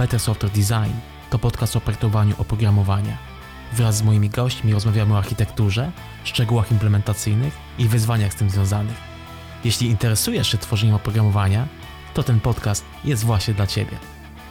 [0.00, 0.92] Better Software Design
[1.30, 3.18] to podcast o projektowaniu oprogramowania.
[3.72, 5.92] Wraz z moimi gośćmi rozmawiamy o architekturze,
[6.24, 8.96] szczegółach implementacyjnych i wyzwaniach z tym związanych.
[9.64, 11.68] Jeśli interesujesz się tworzeniem oprogramowania,
[12.14, 13.98] to ten podcast jest właśnie dla Ciebie.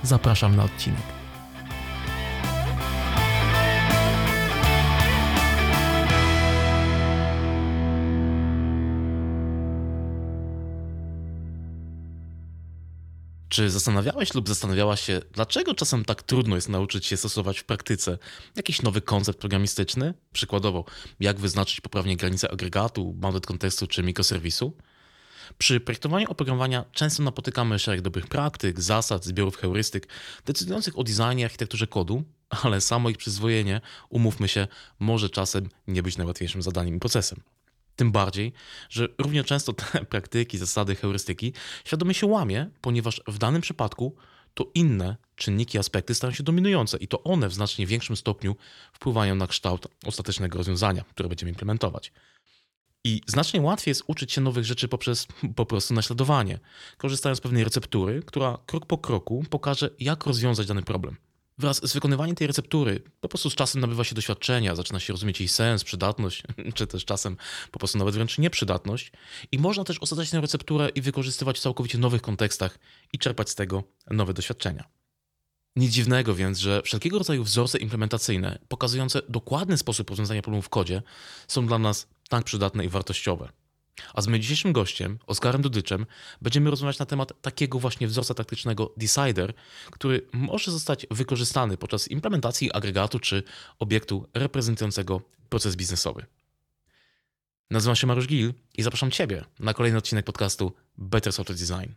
[0.04, 1.19] Zapraszam na odcinek.
[13.50, 18.18] Czy zastanawiałeś lub zastanawiałaś się, dlaczego czasem tak trudno jest nauczyć się stosować w praktyce
[18.56, 20.14] jakiś nowy koncept programistyczny?
[20.34, 20.86] Przykładowo,
[21.20, 24.78] jak wyznaczyć poprawnie granice agregatu, bounded kontekstu czy mikroserwisu?
[25.58, 30.08] Przy projektowaniu oprogramowania często napotykamy szereg dobrych praktyk, zasad, zbiorów heurystyk
[30.46, 32.24] decydujących o designie i architekturze kodu,
[32.64, 34.68] ale samo ich przyzwojenie, umówmy się,
[35.00, 37.42] może czasem nie być najłatwiejszym zadaniem i procesem.
[38.00, 38.54] Tym bardziej,
[38.90, 41.54] że równie często te praktyki, zasady, heurystyki
[41.86, 44.16] świadomie się łamie, ponieważ w danym przypadku
[44.54, 48.56] to inne czynniki, aspekty stają się dominujące i to one w znacznie większym stopniu
[48.94, 52.12] wpływają na kształt ostatecznego rozwiązania, które będziemy implementować.
[53.04, 56.60] I znacznie łatwiej jest uczyć się nowych rzeczy poprzez po prostu naśladowanie,
[56.98, 61.18] korzystając z pewnej receptury, która krok po kroku pokaże, jak rozwiązać dany problem.
[61.60, 65.40] Wraz z wykonywaniem tej receptury po prostu z czasem nabywa się doświadczenia, zaczyna się rozumieć
[65.40, 66.44] jej sens, przydatność,
[66.76, 67.38] czy też czasem
[67.72, 69.12] po prostu nawet wręcz nieprzydatność.
[69.52, 72.80] I można też osadzać tę recepturę i wykorzystywać w całkowicie nowych kontekstach
[73.14, 74.84] i czerpać z tego nowe doświadczenia.
[75.76, 81.02] Nic dziwnego więc, że wszelkiego rodzaju wzorce implementacyjne pokazujące dokładny sposób rozwiązania problemu w kodzie
[81.48, 83.50] są dla nas tak przydatne i wartościowe.
[84.14, 86.06] A z moim dzisiejszym gościem, Oskarem Dudyczem,
[86.42, 89.54] będziemy rozmawiać na temat takiego właśnie wzorca taktycznego Decider,
[89.92, 93.44] który może zostać wykorzystany podczas implementacji agregatu czy
[93.80, 96.26] obiektu reprezentującego proces biznesowy.
[97.72, 101.94] Nazywam się Mariusz Gil i zapraszam Ciebie na kolejny odcinek podcastu Better Software Design.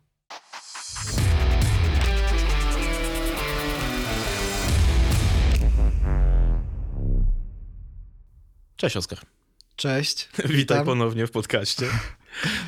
[8.77, 9.42] Cześć Oskar.
[9.77, 10.29] Cześć.
[10.37, 10.85] Witaj witam.
[10.85, 11.87] ponownie w podcaście.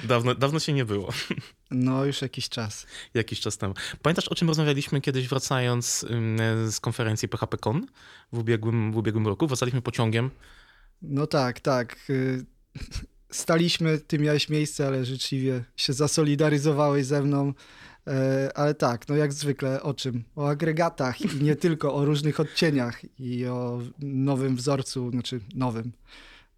[0.04, 1.12] Dawno, dawno się nie było.
[1.70, 2.86] No, już jakiś czas.
[3.14, 3.74] Jakiś czas temu.
[4.02, 6.06] Pamiętasz, o czym rozmawialiśmy kiedyś wracając
[6.70, 7.86] z konferencji PHPCon
[8.32, 9.46] w ubiegłym, w ubiegłym roku?
[9.46, 10.30] Wracaliśmy pociągiem.
[11.02, 11.96] No tak, tak.
[12.10, 12.44] Y,
[13.30, 17.52] staliśmy, ty miałeś miejsce, ale życzliwie się zasolidaryzowałeś ze mną.
[18.06, 20.24] E, ale tak, no jak zwykle o czym?
[20.36, 25.92] O agregatach i nie tylko, o różnych odcieniach i o nowym wzorcu, znaczy nowym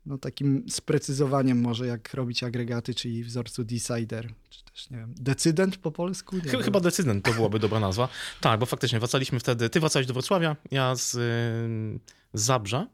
[0.07, 5.77] no, takim sprecyzowaniem może, jak robić agregaty, czyli wzorcu decider, czy też, nie wiem, decydent
[5.77, 6.37] po polsku?
[6.37, 8.09] Nie Chyba decydent to byłaby dobra nazwa.
[8.41, 12.87] Tak, bo faktycznie wracaliśmy wtedy, ty wracałeś do Wrocławia, ja z, z Zabrza,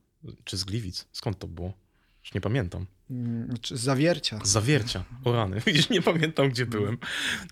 [0.45, 1.73] czy z Gliwic, skąd to było?
[2.25, 2.87] Już nie pamiętam.
[3.11, 4.39] Mm, z zawiercia.
[4.45, 5.05] Zawiercia.
[5.25, 5.61] O rany.
[5.67, 6.99] Widzisz, nie pamiętam, gdzie byłem.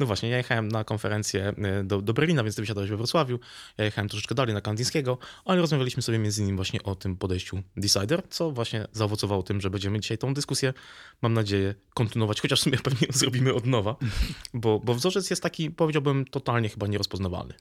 [0.00, 3.38] No właśnie, ja jechałem na konferencję e, do, do Berlina, więc ty wysiadałeś we Wrocławiu.
[3.78, 7.62] Ja jechałem troszeczkę dalej na Kandyńskiego, ale rozmawialiśmy sobie między innymi właśnie o tym podejściu
[7.76, 10.74] Decider, co właśnie zaowocowało tym, że będziemy dzisiaj tą dyskusję,
[11.22, 13.96] mam nadzieję, kontynuować, chociaż w sumie pewnie ją zrobimy od nowa,
[14.54, 17.54] bo, bo wzorzec jest taki, powiedziałbym, totalnie chyba nierozpoznawalny.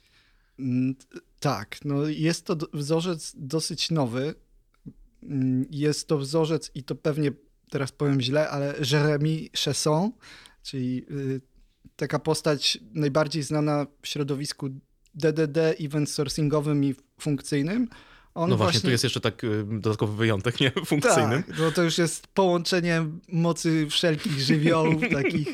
[0.60, 0.96] Mm,
[1.40, 4.36] tak, no jest to wzorzec dosyć nowy.
[5.24, 7.32] Mm, jest to wzorzec i to pewnie
[7.70, 10.12] teraz powiem źle, ale Jeremy Chesson,
[10.64, 11.42] czyli y,
[11.96, 14.70] taka postać najbardziej znana w środowisku
[15.16, 17.88] DDD, event sourcingowym i funkcyjnym.
[18.34, 20.72] On no właśnie, właśnie, tu jest jeszcze tak y, dodatkowy wyjątek, nie?
[20.86, 21.44] Funkcyjnym.
[21.44, 25.48] Tak, no to już jest połączenie mocy wszelkich żywiołów takich.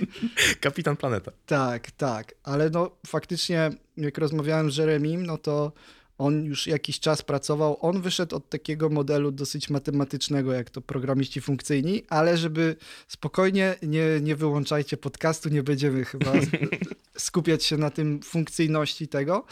[0.60, 1.32] Kapitan Planeta.
[1.46, 5.72] Tak, tak, ale no faktycznie jak rozmawiałem z Jeremim, no to
[6.18, 7.78] on już jakiś czas pracował.
[7.82, 12.76] On wyszedł od takiego modelu dosyć matematycznego, jak to programiści funkcyjni, ale żeby
[13.08, 16.34] spokojnie, nie, nie wyłączajcie podcastu, nie będziemy chyba
[17.18, 19.46] skupiać się na tym funkcyjności tego,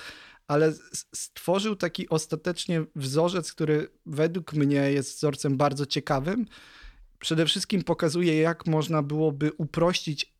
[0.48, 0.74] ale
[1.16, 6.46] stworzył taki ostatecznie wzorzec, który według mnie jest wzorcem bardzo ciekawym.
[7.20, 10.33] Przede wszystkim pokazuje, jak można byłoby uprościć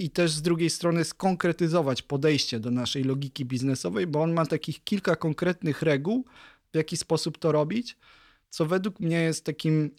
[0.00, 4.84] i też z drugiej strony skonkretyzować podejście do naszej logiki biznesowej, bo on ma takich
[4.84, 6.24] kilka konkretnych reguł,
[6.72, 7.96] w jaki sposób to robić,
[8.50, 9.90] co według mnie jest takim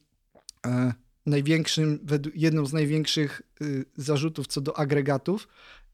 [0.65, 0.93] e,
[1.25, 1.99] największym,
[2.35, 5.47] jedną z największych y, zarzutów co do agregatów,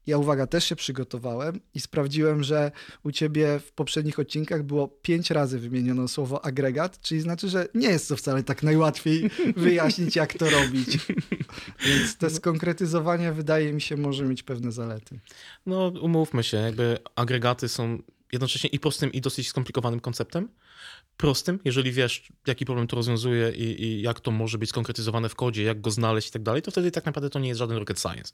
[0.08, 2.72] ja uwaga, też się przygotowałem i sprawdziłem, że
[3.04, 7.88] u ciebie w poprzednich odcinkach było pięć razy wymieniono słowo agregat, czyli znaczy, że nie
[7.88, 10.98] jest to wcale tak najłatwiej wyjaśnić, jak to robić.
[11.86, 15.20] Więc to skonkretyzowanie wydaje mi się może mieć pewne zalety.
[15.66, 17.98] No, umówmy się, jakby agregaty są
[18.32, 20.48] jednocześnie i prostym, i dosyć skomplikowanym konceptem
[21.18, 25.34] prostym, jeżeli wiesz, jaki problem to rozwiązuje i, i, jak to może być skonkretyzowane w
[25.34, 27.76] kodzie, jak go znaleźć i tak dalej, to wtedy tak naprawdę to nie jest żaden
[27.76, 28.32] rocket science.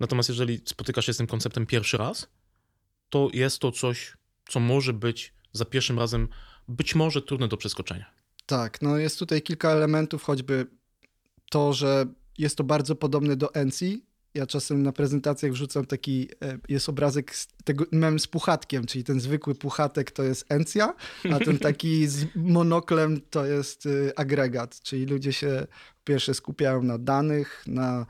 [0.00, 2.28] Natomiast jeżeli spotykasz się z tym konceptem pierwszy raz,
[3.10, 4.16] to jest to coś,
[4.48, 6.28] co może być za pierwszym razem
[6.68, 8.10] być może trudne do przeskoczenia.
[8.46, 10.66] Tak, no jest tutaj kilka elementów, choćby
[11.50, 12.06] to, że
[12.38, 13.84] jest to bardzo podobne do NC.
[14.34, 19.04] Ja czasem na prezentacjach wrzucam taki, e, jest obrazek z tego mem z puchatkiem, czyli
[19.04, 20.94] ten zwykły puchatek to jest Encja,
[21.32, 25.66] a ten taki z monoklem to jest y, agregat, czyli ludzie się
[26.04, 28.06] pierwsze skupiają na danych, na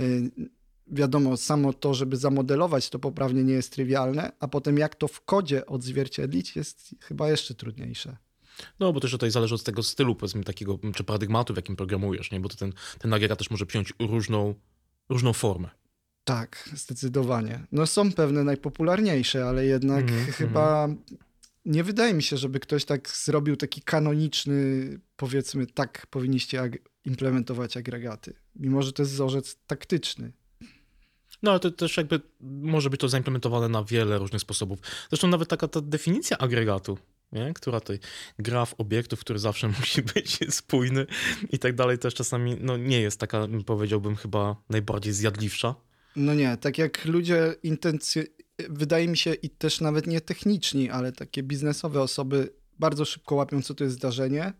[0.00, 0.30] y,
[0.86, 5.20] wiadomo, samo to, żeby zamodelować to poprawnie nie jest trywialne, a potem jak to w
[5.20, 8.16] kodzie odzwierciedlić jest chyba jeszcze trudniejsze.
[8.80, 12.30] No, bo też tutaj zależy od tego stylu, powiedzmy, takiego, czy paradygmatu, w jakim programujesz,
[12.30, 12.40] nie?
[12.40, 14.54] Bo to ten, ten agregat też może przyjąć różną,
[15.10, 15.68] różną formę.
[16.24, 17.66] Tak, zdecydowanie.
[17.72, 20.98] No są pewne najpopularniejsze, ale jednak mm -hmm, chyba mm.
[21.64, 27.76] nie wydaje mi się, żeby ktoś tak zrobił taki kanoniczny, powiedzmy, tak powinniście ag implementować
[27.76, 28.34] agregaty.
[28.56, 30.32] Mimo, że to jest wzorzec taktyczny.
[31.42, 34.78] No, ale to też jakby może być to zaimplementowane na wiele różnych sposobów.
[35.08, 36.98] Zresztą nawet taka ta definicja agregatu,
[37.32, 37.54] nie?
[37.54, 37.98] która tutaj
[38.38, 41.06] graf obiektów, który zawsze musi być spójny
[41.50, 45.74] i tak dalej, też czasami no, nie jest taka, powiedziałbym, chyba najbardziej zjadliwsza.
[46.16, 48.24] No nie, tak jak ludzie intencje,
[48.68, 53.62] wydaje mi się i też nawet nie techniczni, ale takie biznesowe osoby bardzo szybko łapią,
[53.62, 54.52] co to jest zdarzenie,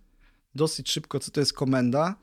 [0.55, 2.15] dosyć szybko, co to jest komenda,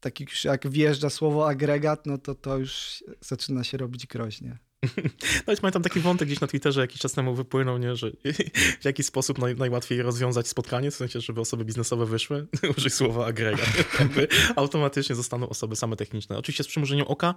[0.00, 4.58] tak jak wjeżdża słowo agregat, no to to już zaczyna się robić groźnie.
[5.46, 8.10] No i pamiętam taki wątek gdzieś na Twitterze jakiś czas temu wypłynął, nie, że
[8.80, 12.46] w jaki sposób naj, najłatwiej rozwiązać spotkanie, w sensie, żeby osoby biznesowe wyszły,
[12.76, 13.98] użyj słowa agregat.
[14.00, 16.38] Jakby automatycznie zostaną osoby same techniczne.
[16.38, 17.34] Oczywiście z przymurzeniem oka,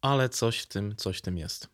[0.00, 1.68] ale coś w tym, coś w tym jest.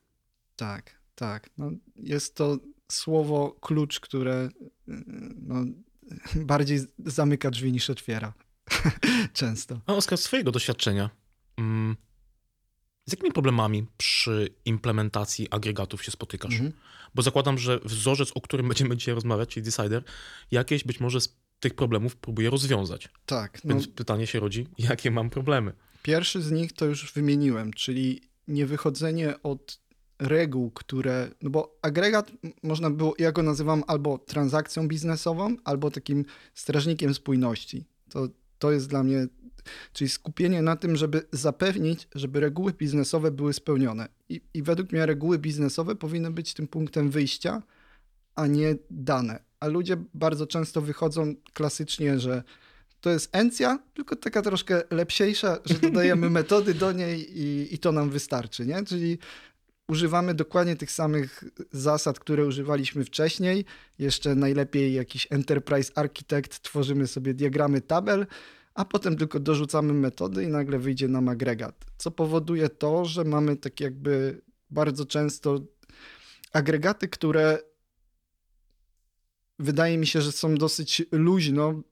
[0.56, 1.50] Tak, tak.
[1.58, 2.58] No, jest to
[2.92, 4.48] słowo klucz, które
[5.36, 5.64] no,
[6.36, 8.34] bardziej zamyka drzwi niż otwiera.
[9.32, 9.80] Często.
[9.86, 11.10] A Oskar, z swojego doświadczenia,
[11.56, 11.96] mm,
[13.08, 16.54] z jakimi problemami przy implementacji agregatów się spotykasz?
[16.54, 16.72] Mhm.
[17.14, 20.04] Bo zakładam, że wzorzec, o którym będziemy dzisiaj rozmawiać, czyli Decider,
[20.50, 23.08] jakieś być może z tych problemów próbuje rozwiązać.
[23.26, 23.64] Tak.
[23.64, 25.72] No, Więc pytanie się rodzi, jakie mam problemy?
[26.02, 29.80] Pierwszy z nich to już wymieniłem, czyli niewychodzenie od
[30.18, 32.32] reguł, które, no bo agregat
[32.62, 37.84] można było, ja go nazywam albo transakcją biznesową, albo takim strażnikiem spójności.
[38.10, 38.28] To
[38.58, 39.26] to jest dla mnie,
[39.92, 44.08] czyli skupienie na tym, żeby zapewnić, żeby reguły biznesowe były spełnione.
[44.28, 47.62] I, I według mnie reguły biznesowe powinny być tym punktem wyjścia,
[48.34, 49.42] a nie dane.
[49.60, 52.42] A ludzie bardzo często wychodzą klasycznie, że
[53.00, 57.92] to jest encja, tylko taka troszkę lepsiejsza, że dodajemy metody do niej i, i to
[57.92, 58.84] nam wystarczy, nie?
[58.84, 59.18] Czyli
[59.88, 63.64] używamy dokładnie tych samych zasad, które używaliśmy wcześniej.
[63.98, 68.26] Jeszcze najlepiej jakiś Enterprise Architect, tworzymy sobie diagramy tabel,
[68.78, 71.84] a potem tylko dorzucamy metody i nagle wyjdzie nam agregat.
[71.96, 75.60] Co powoduje to, że mamy tak jakby bardzo często
[76.52, 77.58] agregaty, które
[79.58, 81.82] wydaje mi się, że są dosyć luźno,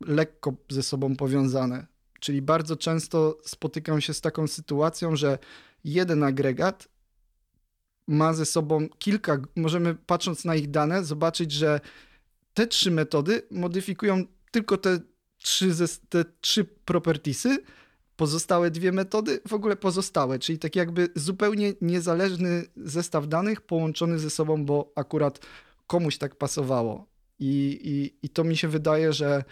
[0.00, 1.86] lekko ze sobą powiązane.
[2.20, 5.38] Czyli bardzo często spotykam się z taką sytuacją, że
[5.84, 6.88] jeden agregat
[8.08, 11.80] ma ze sobą kilka, możemy patrząc na ich dane, zobaczyć, że
[12.54, 15.09] te trzy metody modyfikują tylko te
[15.42, 15.70] trzy,
[16.08, 17.58] te trzy propertiesy,
[18.16, 24.30] pozostałe dwie metody w ogóle pozostałe, czyli tak jakby zupełnie niezależny zestaw danych połączony ze
[24.30, 25.40] sobą, bo akurat
[25.86, 27.06] komuś tak pasowało.
[27.38, 29.44] I, i, i to mi się wydaje, że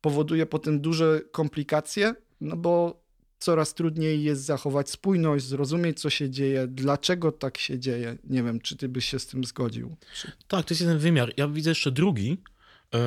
[0.00, 3.02] powoduje potem duże komplikacje, no bo
[3.38, 8.18] coraz trudniej jest zachować spójność, zrozumieć, co się dzieje, dlaczego tak się dzieje.
[8.24, 9.96] Nie wiem, czy ty byś się z tym zgodził.
[10.48, 11.32] Tak, to jest jeden wymiar.
[11.36, 12.38] Ja widzę jeszcze drugi,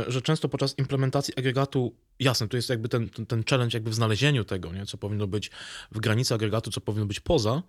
[0.07, 3.93] że często podczas implementacji agregatu, jasne, to jest jakby ten, ten, ten challenge jakby w
[3.93, 4.85] znalezieniu tego, nie?
[4.85, 5.51] co powinno być
[5.91, 7.63] w granicy agregatu, co powinno być poza.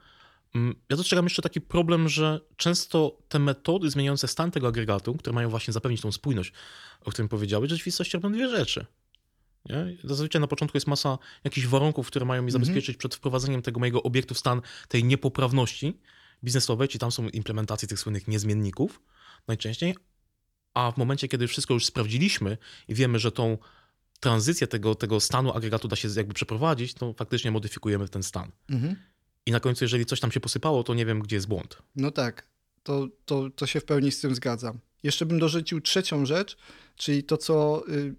[0.55, 5.35] Mm, ja dostrzegam jeszcze taki problem, że często te metody zmieniające stan tego agregatu, które
[5.35, 6.53] mają właśnie zapewnić tą spójność,
[7.05, 8.87] o którym powiedziałeś, w rzeczywistości robią dwie rzeczy.
[9.69, 9.97] Nie?
[10.05, 12.65] Zazwyczaj na początku jest masa jakichś warunków, które mają mi mhm.
[12.65, 15.99] zabezpieczyć przed wprowadzeniem tego mojego obiektu w stan tej niepoprawności
[16.45, 19.03] biznesowej, czyli tam są implementacje tych słynnych niezmienników
[19.49, 19.95] najczęściej,
[20.77, 23.59] a w momencie, kiedy wszystko już sprawdziliśmy i wiemy, że tą
[24.21, 28.51] tranzycję tego, tego stanu agregatu da się jakby przeprowadzić, to faktycznie modyfikujemy ten stan.
[28.71, 28.97] Mhm.
[29.47, 31.83] I na końcu, jeżeli coś tam się posypało, to nie wiem, gdzie jest błąd.
[31.97, 32.47] No tak,
[32.83, 34.79] to, to, to się w pełni z tym zgadzam.
[35.03, 36.57] Jeszcze bym dorzucił trzecią rzecz,
[36.97, 38.15] czyli to, co y,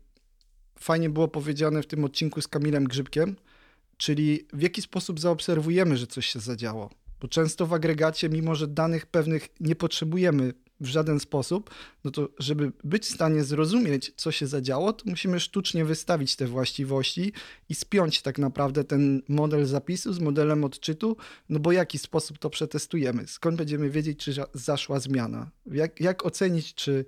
[0.79, 3.35] fajnie było powiedziane w tym odcinku z Kamilem Grzybkiem,
[3.97, 6.89] czyli w jaki sposób zaobserwujemy, że coś się zadziało.
[7.21, 11.69] Bo często w agregacie, mimo że danych pewnych nie potrzebujemy w żaden sposób,
[12.03, 16.47] no to żeby być w stanie zrozumieć, co się zadziało, to musimy sztucznie wystawić te
[16.47, 17.33] właściwości
[17.69, 21.17] i spiąć tak naprawdę ten model zapisu z modelem odczytu,
[21.49, 23.27] no bo w jaki sposób to przetestujemy?
[23.27, 25.51] Skąd będziemy wiedzieć, czy zaszła zmiana?
[25.65, 27.05] Jak, jak ocenić, czy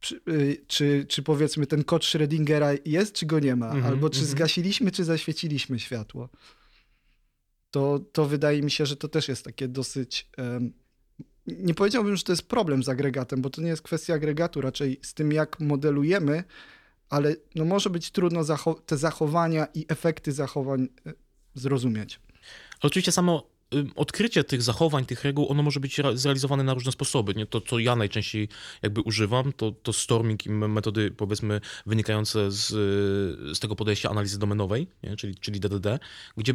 [0.00, 3.86] czy, y, czy, czy powiedzmy ten kod Schrödingera jest, czy go nie ma, mm -hmm,
[3.86, 4.30] albo czy mm -hmm.
[4.30, 6.28] zgasiliśmy, czy zaświeciliśmy światło.
[7.70, 10.30] To, to wydaje mi się, że to też jest takie dosyć.
[10.38, 10.72] Um,
[11.46, 15.00] nie powiedziałbym, że to jest problem z agregatem, bo to nie jest kwestia agregatu, raczej
[15.02, 16.44] z tym, jak modelujemy,
[17.08, 21.12] ale no może być trudno zacho te zachowania i efekty zachowań e,
[21.54, 22.20] zrozumieć.
[22.82, 23.56] Oczywiście samo
[23.96, 27.34] odkrycie tych zachowań, tych reguł, ono może być zrealizowane na różne sposoby.
[27.34, 27.46] Nie?
[27.46, 28.48] To, co ja najczęściej
[28.82, 32.68] jakby używam, to, to storming i metody, powiedzmy, wynikające z,
[33.56, 35.16] z tego podejścia analizy domenowej, nie?
[35.16, 35.98] Czyli, czyli DDD,
[36.36, 36.54] gdzie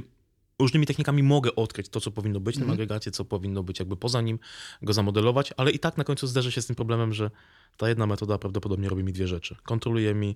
[0.62, 2.74] różnymi technikami mogę odkryć to, co powinno być w tym mm.
[2.74, 4.40] agregacie, co powinno być jakby poza nim,
[4.82, 7.32] go zamodelować, ale i tak na końcu zderzę się z tym problemem, że
[7.78, 9.56] ta jedna metoda prawdopodobnie robi mi dwie rzeczy.
[9.64, 10.36] Kontroluje mi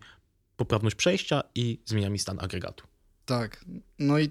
[0.57, 2.87] poprawność przejścia i zmienia mi stan agregatu.
[3.25, 3.65] Tak.
[3.99, 4.29] No i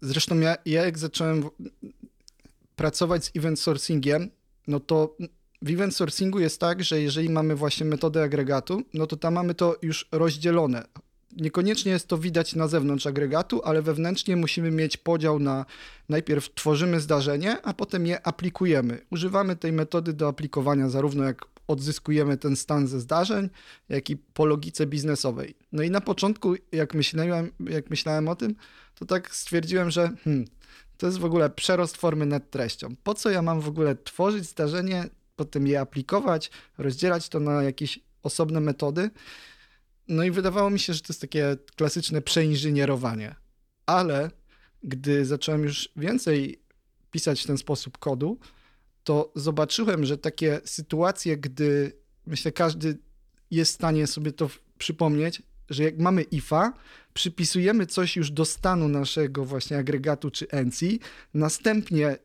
[0.00, 1.44] Zresztą ja, ja jak zacząłem
[2.76, 4.30] pracować z event sourcingiem,
[4.66, 5.16] no to
[5.62, 9.54] w event sourcingu jest tak, że jeżeli mamy właśnie metodę agregatu, no to tam mamy
[9.54, 10.84] to już rozdzielone.
[11.36, 15.66] Niekoniecznie jest to widać na zewnątrz agregatu, ale wewnętrznie musimy mieć podział na
[16.08, 18.98] najpierw tworzymy zdarzenie, a potem je aplikujemy.
[19.10, 23.50] Używamy tej metody do aplikowania zarówno jak odzyskujemy ten stan ze zdarzeń,
[23.88, 25.54] jak i po logice biznesowej.
[25.72, 28.54] No i na początku, jak myślałem, jak myślałem o tym,
[28.94, 30.44] to tak stwierdziłem, że hmm,
[30.96, 32.94] to jest w ogóle przerost formy nad treścią.
[33.02, 35.04] Po co ja mam w ogóle tworzyć zdarzenie,
[35.36, 39.10] potem je aplikować, rozdzielać to na jakieś osobne metody?
[40.10, 43.34] No i wydawało mi się, że to jest takie klasyczne przeinżynierowanie.
[43.86, 44.30] Ale
[44.82, 46.62] gdy zacząłem już więcej
[47.10, 48.38] pisać w ten sposób kodu,
[49.04, 51.92] to zobaczyłem, że takie sytuacje, gdy
[52.26, 52.98] myślę, każdy
[53.50, 56.72] jest w stanie sobie to przypomnieć, że jak mamy IFA,
[57.14, 61.00] przypisujemy coś już do stanu naszego właśnie agregatu czy ENCI,
[61.34, 62.18] następnie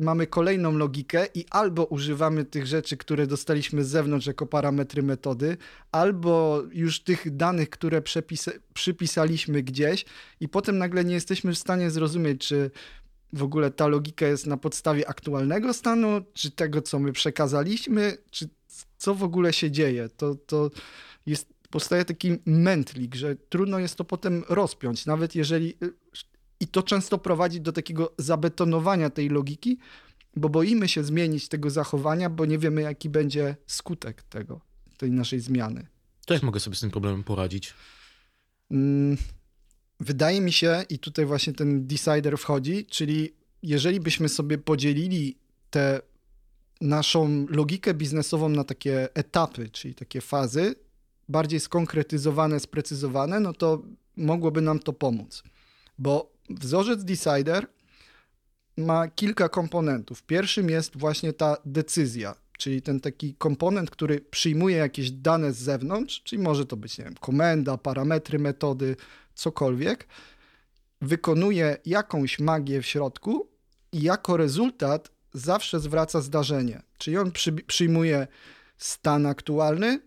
[0.00, 5.56] mamy kolejną logikę i albo używamy tych rzeczy, które dostaliśmy z zewnątrz jako parametry metody,
[5.92, 8.02] albo już tych danych, które
[8.74, 10.04] przypisaliśmy gdzieś
[10.40, 12.70] i potem nagle nie jesteśmy w stanie zrozumieć, czy
[13.32, 18.48] w ogóle ta logika jest na podstawie aktualnego stanu, czy tego, co my przekazaliśmy, czy
[18.98, 20.08] co w ogóle się dzieje.
[20.08, 20.70] To, to
[21.26, 25.76] jest, powstaje taki mętlik, że trudno jest to potem rozpiąć, nawet jeżeli.
[26.60, 29.78] I to często prowadzi do takiego zabetonowania tej logiki,
[30.36, 34.60] bo boimy się zmienić tego zachowania, bo nie wiemy, jaki będzie skutek tego,
[34.96, 35.86] tej naszej zmiany.
[36.26, 37.74] To jak mogę sobie z tym problemem poradzić?
[38.70, 39.16] Mm,
[40.00, 45.36] wydaje mi się, i tutaj właśnie ten decider wchodzi, czyli jeżeli byśmy sobie podzielili
[45.70, 46.00] tę
[46.80, 50.74] naszą logikę biznesową na takie etapy, czyli takie fazy,
[51.28, 53.82] bardziej skonkretyzowane, sprecyzowane, no to
[54.16, 55.42] mogłoby nam to pomóc.
[55.98, 57.66] Bo wzorzec decider
[58.76, 60.22] ma kilka komponentów.
[60.22, 66.22] Pierwszym jest właśnie ta decyzja, czyli ten taki komponent, który przyjmuje jakieś dane z zewnątrz,
[66.22, 68.96] czyli może to być, nie wiem, komenda, parametry metody,
[69.34, 70.06] cokolwiek,
[71.00, 73.48] wykonuje jakąś magię w środku
[73.92, 76.82] i jako rezultat zawsze zwraca zdarzenie.
[76.98, 78.26] Czyli on przy, przyjmuje
[78.78, 80.00] stan aktualny,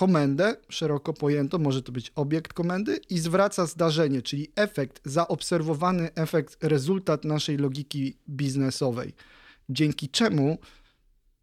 [0.00, 6.56] komendę szeroko pojętą, może to być obiekt komendy i zwraca zdarzenie, czyli efekt, zaobserwowany efekt,
[6.64, 9.12] rezultat naszej logiki biznesowej.
[9.68, 10.58] Dzięki czemu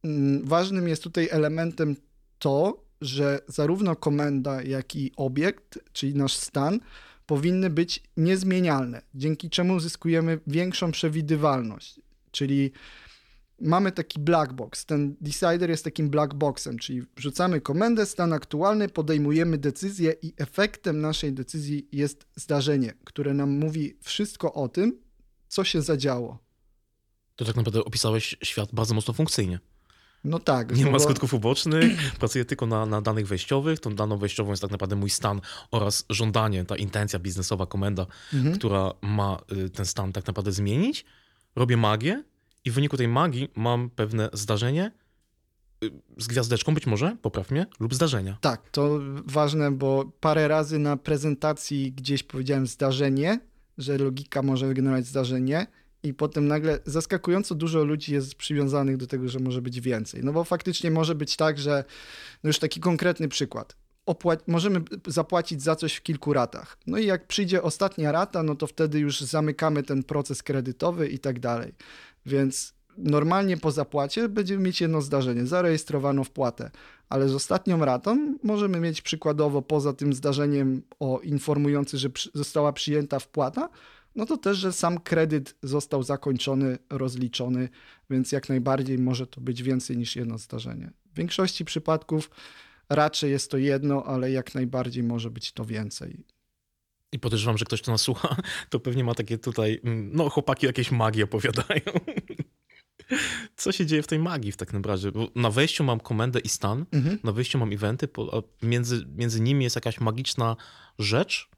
[0.03, 1.95] mm, ważnym jest tutaj elementem
[2.39, 6.79] to, że zarówno komenda, jak i obiekt, czyli nasz stan,
[7.25, 11.99] powinny być niezmienialne, dzięki czemu uzyskujemy większą przewidywalność.
[12.31, 12.71] Czyli
[13.61, 14.85] mamy taki black box.
[14.85, 21.01] Ten decider jest takim black boxem, czyli wrzucamy komendę, stan aktualny, podejmujemy decyzję i efektem
[21.01, 24.99] naszej decyzji jest zdarzenie, które nam mówi wszystko o tym,
[25.47, 26.39] co się zadziało.
[27.35, 29.59] To tak naprawdę opisałeś świat bardzo mocno funkcyjnie.
[30.23, 30.75] No tak.
[30.75, 33.79] Nie ma skutków ubocznych, pracuję tylko na, na danych wejściowych.
[33.79, 38.55] Tą daną wejściową jest tak naprawdę mój stan oraz żądanie, ta intencja biznesowa, komenda, mhm.
[38.55, 41.05] która ma y, ten stan tak naprawdę zmienić.
[41.55, 42.23] Robię magię
[42.65, 44.91] i w wyniku tej magii mam pewne zdarzenie
[45.83, 48.37] y, z gwiazdeczką być może, popraw mnie, lub zdarzenia.
[48.41, 53.39] Tak, to ważne, bo parę razy na prezentacji gdzieś powiedziałem zdarzenie,
[53.77, 55.67] że logika może wygenerować zdarzenie
[56.03, 60.23] i potem nagle zaskakująco dużo ludzi jest przywiązanych do tego, że może być więcej.
[60.23, 61.83] No bo faktycznie może być tak, że
[62.43, 63.75] no już taki konkretny przykład.
[64.07, 66.77] Opła- możemy zapłacić za coś w kilku ratach.
[66.87, 71.19] No i jak przyjdzie ostatnia rata, no to wtedy już zamykamy ten proces kredytowy i
[71.19, 71.73] tak dalej.
[72.27, 76.72] Więc normalnie po zapłacie będziemy mieć jedno zdarzenie, zarejestrowano wpłatę,
[77.10, 83.19] ale z ostatnią ratą możemy mieć przykładowo poza tym zdarzeniem o informujący, że została przyjęta
[83.19, 83.69] wpłata,
[84.15, 87.69] no to też, że sam kredyt został zakończony, rozliczony,
[88.10, 90.91] więc jak najbardziej może to być więcej niż jedno zdarzenie.
[91.13, 92.29] W większości przypadków
[92.89, 96.24] raczej jest to jedno, ale jak najbardziej może być to więcej.
[97.11, 98.35] I podejrzewam, że ktoś, kto nas słucha,
[98.69, 101.81] to pewnie ma takie tutaj, mm, no chłopaki jakieś magii opowiadają.
[103.55, 105.11] Co się dzieje w tej magii w takim razie?
[105.11, 107.19] Bo na wejściu mam komendę i stan, mhm.
[107.23, 110.55] na wyjściu mam eventy, a między, między nimi jest jakaś magiczna
[110.99, 111.49] rzecz,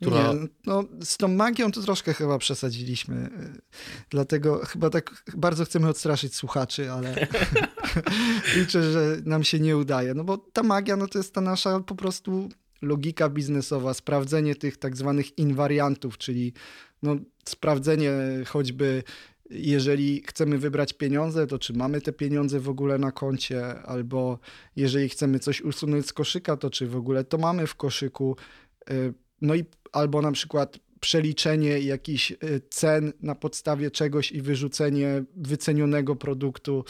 [0.00, 0.32] która...
[0.32, 3.30] Nie, no z tą magią to troszkę chyba przesadziliśmy.
[4.10, 7.28] Dlatego chyba tak bardzo chcemy odstraszyć słuchaczy, ale
[8.56, 10.14] liczę, że nam się nie udaje.
[10.14, 12.48] No bo ta magia no to jest ta nasza po prostu
[12.82, 16.52] logika biznesowa, sprawdzenie tych tak zwanych inwariantów, czyli
[17.02, 18.12] no, sprawdzenie
[18.46, 19.02] choćby
[19.50, 24.38] jeżeli chcemy wybrać pieniądze, to czy mamy te pieniądze w ogóle na koncie, albo
[24.76, 28.36] jeżeli chcemy coś usunąć z koszyka, to czy w ogóle to mamy w koszyku.
[28.90, 32.36] Y, no i albo na przykład przeliczenie jakichś y,
[32.70, 36.84] cen na podstawie czegoś i wyrzucenie wycenionego produktu.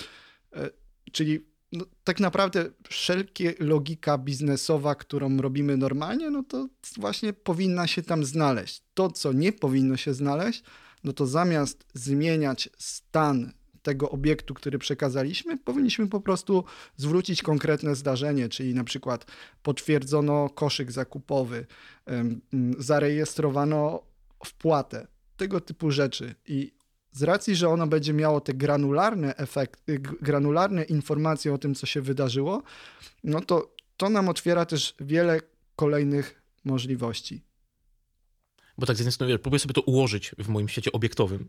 [0.56, 0.70] Y,
[1.12, 8.02] czyli no, tak naprawdę wszelkie logika biznesowa, którą robimy normalnie, no to właśnie powinna się
[8.02, 8.82] tam znaleźć.
[8.94, 10.62] To, co nie powinno się znaleźć,
[11.04, 16.64] no to zamiast zmieniać stan tego obiektu, który przekazaliśmy, powinniśmy po prostu
[16.96, 19.26] zwrócić konkretne zdarzenie, czyli na przykład
[19.62, 21.66] potwierdzono koszyk zakupowy,
[22.78, 24.02] zarejestrowano
[24.44, 26.34] wpłatę, tego typu rzeczy.
[26.46, 26.72] I
[27.12, 32.00] z racji, że ono będzie miało te granularne efekty, granularne informacje o tym, co się
[32.00, 32.62] wydarzyło,
[33.24, 35.40] no to to nam otwiera też wiele
[35.76, 37.42] kolejnych możliwości.
[38.78, 41.48] Bo tak z jednej strony próbuję sobie to ułożyć w moim świecie obiektowym.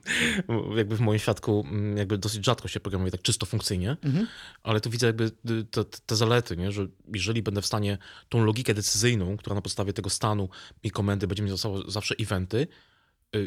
[0.76, 4.26] jakby w moim świadku mm, jakby dosyć rzadko się programuje tak czysto funkcyjnie, mhm.
[4.62, 5.30] ale tu widzę jakby
[5.70, 6.72] te, te, zalety, nie?
[6.72, 10.48] że jeżeli będę w stanie tą logikę decyzyjną, która na podstawie tego stanu
[10.82, 11.50] i komendy będzie mi
[11.88, 12.66] zawsze eventy, y,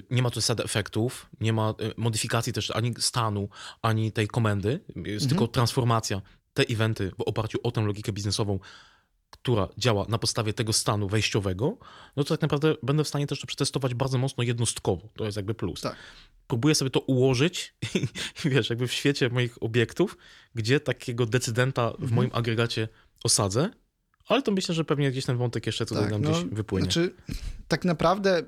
[0.10, 3.50] nie ma tu side efektów, nie ma y, modyfikacji też ani stanu,
[3.82, 5.30] ani tej komendy, jest mhm.
[5.30, 6.22] tylko transformacja.
[6.54, 8.60] Te eventy w oparciu o tę logikę biznesową
[9.34, 11.78] która działa na podstawie tego stanu wejściowego,
[12.16, 15.10] no to tak naprawdę będę w stanie też to przetestować bardzo mocno jednostkowo.
[15.16, 15.82] To jest jakby plus.
[15.82, 15.96] Tak.
[16.48, 17.76] Próbuję sobie to ułożyć
[18.46, 20.18] wiesz, jakby w świecie moich obiektów,
[20.56, 22.14] gdzie takiego decydenta w mhm.
[22.14, 22.88] moim agregacie
[23.24, 23.70] osadzę,
[24.28, 26.84] ale to myślę, że pewnie gdzieś ten wątek jeszcze tutaj tak, nam no, gdzieś wypłynie.
[26.84, 27.16] Znaczy,
[27.68, 28.44] tak naprawdę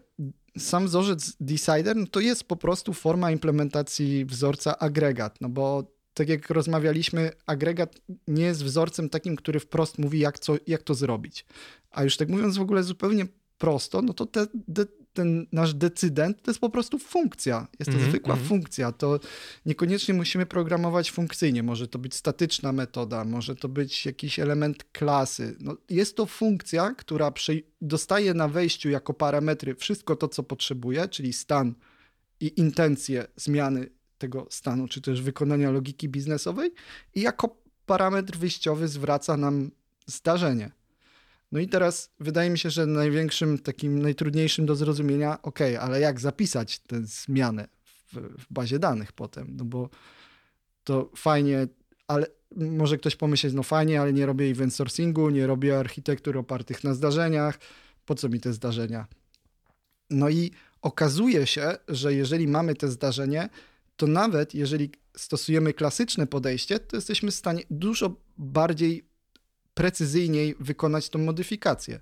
[0.57, 6.29] sam wzorzec Decider no to jest po prostu forma implementacji wzorca agregat, no bo tak
[6.29, 11.45] jak rozmawialiśmy, agregat nie jest wzorcem takim, który wprost mówi, jak, co, jak to zrobić.
[11.91, 16.41] A już tak mówiąc w ogóle zupełnie prosto, no to te, de, ten nasz decydent
[16.41, 17.67] to jest po prostu funkcja.
[17.79, 18.47] Jest to mm -hmm, zwykła -hmm.
[18.47, 18.91] funkcja.
[18.91, 19.19] To
[19.65, 21.63] niekoniecznie musimy programować funkcyjnie.
[21.63, 25.55] Może to być statyczna metoda, może to być jakiś element klasy.
[25.59, 27.31] No, jest to funkcja, która
[27.81, 31.75] dostaje na wejściu jako parametry wszystko to, co potrzebuje, czyli stan
[32.39, 36.71] i intencje zmiany tego stanu, czy też wykonania logiki biznesowej
[37.15, 39.71] i jako parametr wyjściowy zwraca nam
[40.05, 40.71] zdarzenie.
[41.51, 46.19] No i teraz wydaje mi się, że największym, takim najtrudniejszym do zrozumienia, ok, ale jak
[46.19, 49.47] zapisać tę zmianę w, w bazie danych potem?
[49.57, 49.89] No bo
[50.83, 51.67] to fajnie,
[52.07, 56.83] ale może ktoś pomyśleć, no fajnie, ale nie robię event sourcingu, nie robię architektur opartych
[56.83, 57.59] na zdarzeniach,
[58.05, 59.07] po co mi te zdarzenia?
[60.09, 63.49] No i okazuje się, że jeżeli mamy te zdarzenie,
[63.95, 69.05] to nawet jeżeli stosujemy klasyczne podejście, to jesteśmy w stanie dużo bardziej
[69.75, 71.99] precyzyjniej wykonać tą modyfikację.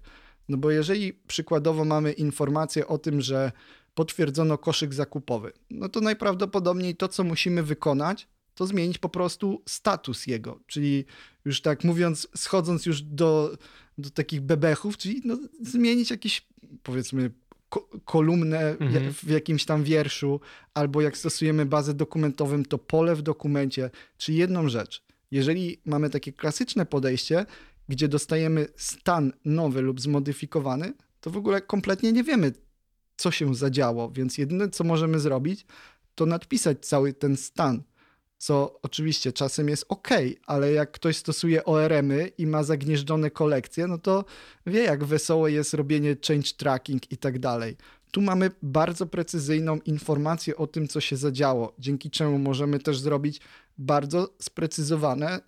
[0.49, 3.51] No bo jeżeli przykładowo mamy informację o tym, że
[3.93, 10.27] potwierdzono koszyk zakupowy, no to najprawdopodobniej to, co musimy wykonać, to zmienić po prostu status
[10.27, 10.59] jego.
[10.67, 11.05] Czyli
[11.45, 13.57] już tak mówiąc, schodząc już do,
[13.97, 16.47] do takich bebechów, czyli no, zmienić jakiś
[16.83, 17.31] powiedzmy
[18.05, 19.13] kolumnę mhm.
[19.13, 20.39] w jakimś tam wierszu,
[20.73, 25.03] albo jak stosujemy bazę dokumentową, to pole w dokumencie, czy jedną rzecz.
[25.33, 27.45] Jeżeli mamy takie klasyczne podejście,
[27.89, 32.51] gdzie dostajemy stan nowy lub zmodyfikowany, to w ogóle kompletnie nie wiemy,
[33.17, 35.65] co się zadziało, więc jedyne, co możemy zrobić,
[36.15, 37.83] to nadpisać cały ten stan
[38.37, 40.07] co oczywiście czasem jest ok,
[40.47, 44.25] ale jak ktoś stosuje ORM-y i ma zagnieżdżone kolekcje, no to
[44.67, 47.77] wie, jak wesołe jest robienie change tracking i tak dalej.
[48.11, 53.41] Tu mamy bardzo precyzyjną informację o tym, co się zadziało, dzięki czemu możemy też zrobić
[53.77, 55.39] bardzo sprecyzowane,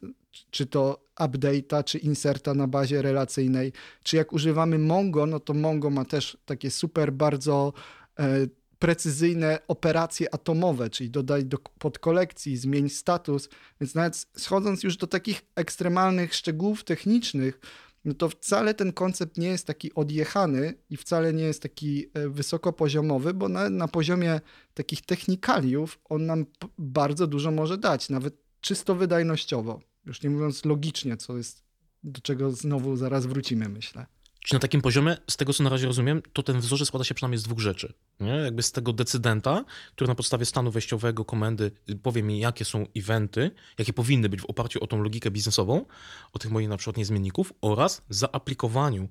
[0.51, 5.89] czy to update'a, czy inserta na bazie relacyjnej, czy jak używamy Mongo, no to Mongo
[5.89, 7.73] ma też takie super bardzo
[8.19, 8.47] e,
[8.79, 13.49] precyzyjne operacje atomowe, czyli dodaj do podkolekcji, zmień status.
[13.81, 17.59] Więc nawet schodząc już do takich ekstremalnych szczegółów technicznych,
[18.05, 22.29] no to wcale ten koncept nie jest taki odjechany i wcale nie jest taki e,
[22.29, 24.41] wysokopoziomowy, bo na, na poziomie
[24.73, 26.45] takich technikaliów on nam
[26.77, 29.79] bardzo dużo może dać, nawet czysto wydajnościowo.
[30.05, 31.63] Już nie mówiąc logicznie, co jest,
[32.03, 34.05] do czego znowu zaraz wrócimy, myślę.
[34.45, 37.15] Czyli na takim poziomie, z tego co na razie rozumiem, to ten wzorzec składa się
[37.15, 37.93] przynajmniej z dwóch rzeczy.
[38.19, 38.31] Nie?
[38.31, 41.71] Jakby z tego decydenta, który na podstawie stanu wejściowego komendy
[42.03, 45.85] powie mi, jakie są eventy, jakie powinny być w oparciu o tą logikę biznesową,
[46.33, 49.09] o tych moich na przykład niezmienników oraz zaaplikowaniu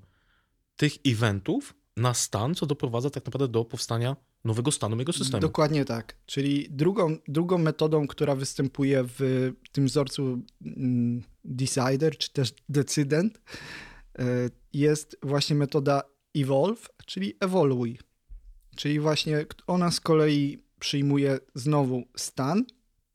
[0.76, 5.40] tych eventów na stan, co doprowadza tak naprawdę do powstania nowego stanu mojego systemu.
[5.40, 6.16] Dokładnie tak.
[6.26, 13.40] Czyli drugą, drugą metodą, która występuje w tym wzorcu mm, decider, czy też decydent,
[14.72, 16.02] jest właśnie metoda
[16.36, 17.98] evolve, czyli ewoluuj.
[18.76, 22.64] Czyli właśnie ona z kolei przyjmuje znowu stan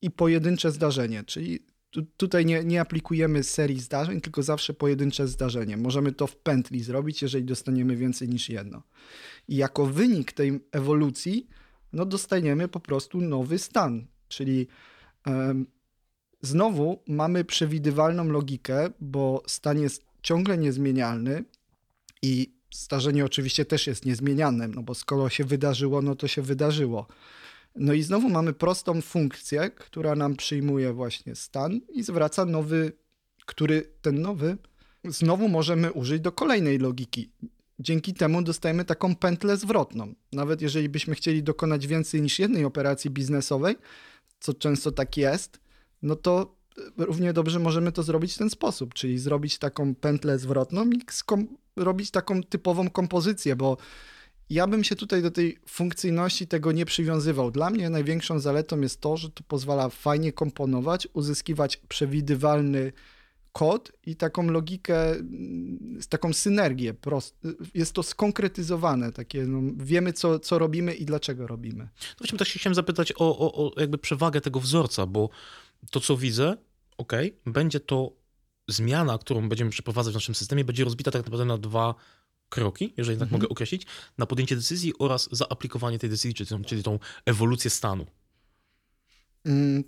[0.02, 1.60] i pojedyncze zdarzenie, czyli
[1.90, 5.78] tu, tutaj nie, nie aplikujemy serii zdarzeń, tylko zawsze pojedyncze zdarzenie.
[5.78, 8.84] Możemy to w pętli zrobić, jeżeli dostaniemy więcej niż jedno.
[9.48, 11.48] I jako wynik tej ewolucji,
[11.94, 14.68] no dostaniemy po prostu nowy stan, czyli
[15.28, 15.68] um,
[16.42, 21.44] znowu mamy przewidywalną logikę, bo stan jest ciągle niezmienialny
[22.22, 27.08] i starzenie oczywiście też jest niezmieniane, no bo skoro się wydarzyło, no to się wydarzyło.
[27.76, 32.92] No i znowu mamy prostą funkcję, która nam przyjmuje właśnie stan i zwraca nowy,
[33.46, 34.58] który ten nowy
[35.06, 37.32] znowu możemy użyć do kolejnej logiki.
[37.80, 40.14] Dzięki temu dostajemy taką pętlę zwrotną.
[40.32, 43.76] Nawet jeżeli byśmy chcieli dokonać więcej niż jednej operacji biznesowej,
[44.40, 45.60] co często tak jest,
[46.02, 46.59] no to
[46.98, 51.00] równie dobrze możemy to zrobić w ten sposób, czyli zrobić taką pętlę zwrotną i
[51.76, 53.78] robić taką typową kompozycję, bo
[54.50, 57.52] ja bym się tutaj do tej funkcyjności tego nie przywiązywał.
[57.52, 62.92] Dla mnie największą zaletą jest to, że to pozwala fajnie komponować, uzyskiwać przewidywalny
[63.52, 65.16] kod i taką logikę,
[66.10, 66.94] taką synergię.
[67.74, 71.84] Jest to skonkretyzowane, takie no, wiemy, co, co robimy i dlaczego robimy.
[71.84, 75.30] No właśnie też chciałem zapytać o, o, o jakby przewagę tego wzorca, bo
[75.92, 76.58] to, co widzę,
[77.00, 77.14] ok,
[77.46, 78.12] będzie to
[78.68, 81.96] zmiana, którą będziemy przeprowadzać w naszym systemie, będzie rozbita tak naprawdę na dwa
[82.50, 83.42] kroki, jeżeli tak mhm.
[83.42, 83.86] mogę określić,
[84.18, 88.06] na podjęcie decyzji oraz zaaplikowanie tej decyzji, czyli tą, czyli tą ewolucję stanu.
[89.44, 89.84] Hmm.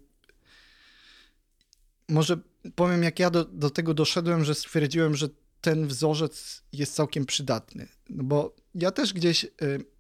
[2.10, 2.38] Może
[2.76, 5.30] powiem, jak ja do, do tego doszedłem, że stwierdziłem, że
[5.62, 7.88] ten wzorzec jest całkiem przydatny.
[8.10, 9.50] No bo ja też gdzieś y,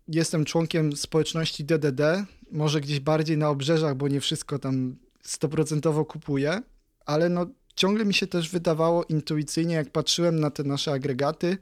[0.07, 6.61] jestem członkiem społeczności DDD, może gdzieś bardziej na obrzeżach, bo nie wszystko tam stoprocentowo kupuję,
[7.05, 11.57] ale no ciągle mi się też wydawało intuicyjnie, jak patrzyłem na te nasze agregaty,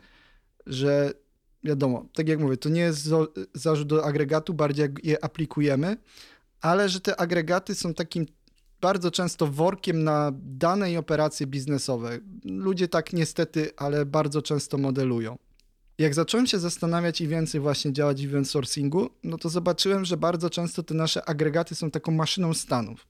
[0.66, 1.14] że
[1.64, 3.10] wiadomo, tak jak mówię, to nie jest
[3.54, 5.98] zarzut do agregatu, bardziej jak je aplikujemy,
[6.62, 8.26] ale że te agregaty są takim
[8.82, 12.20] bardzo często workiem na dane i operacje biznesowe.
[12.46, 15.38] Ludzie tak niestety, ale bardzo często modelują.
[15.98, 20.18] Jak zacząłem się zastanawiać i więcej właśnie działać w event sourcingu, no to zobaczyłem, że
[20.18, 23.08] bardzo często te nasze agregaty są taką maszyną stanów.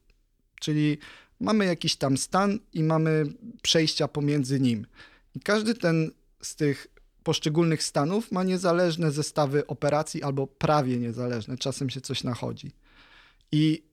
[0.60, 0.98] Czyli
[1.39, 3.25] mamy jakiś tam stan i mamy
[3.62, 4.88] przejścia pomiędzy nim.
[5.36, 6.88] I każdy ten z tych
[7.23, 12.71] poszczególnych stanów ma niezależne zestawy operacji albo prawie niezależne, czasem się coś nachodzi.
[13.52, 13.84] I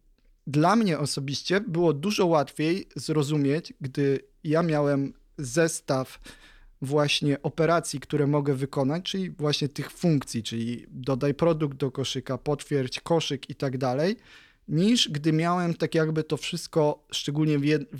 [0.46, 6.20] dla mnie osobiście było dużo łatwiej zrozumieć, gdy ja miałem zestaw
[6.82, 13.00] właśnie operacji, które mogę wykonać, czyli właśnie tych funkcji, czyli dodaj produkt do koszyka, potwierdź
[13.00, 14.16] koszyk i tak dalej
[14.68, 17.90] niż gdy miałem tak jakby to wszystko, szczególnie w, jed,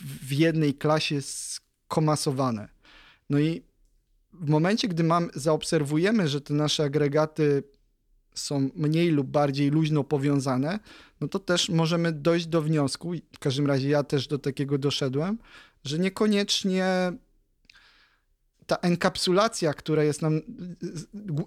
[0.00, 2.68] w jednej klasie skomasowane.
[3.30, 3.62] No i
[4.32, 7.62] w momencie, gdy mam, zaobserwujemy, że te nasze agregaty
[8.34, 10.78] są mniej lub bardziej luźno powiązane,
[11.20, 15.38] no to też możemy dojść do wniosku, w każdym razie ja też do takiego doszedłem,
[15.84, 17.12] że niekoniecznie
[18.66, 20.40] ta enkapsulacja, która jest nam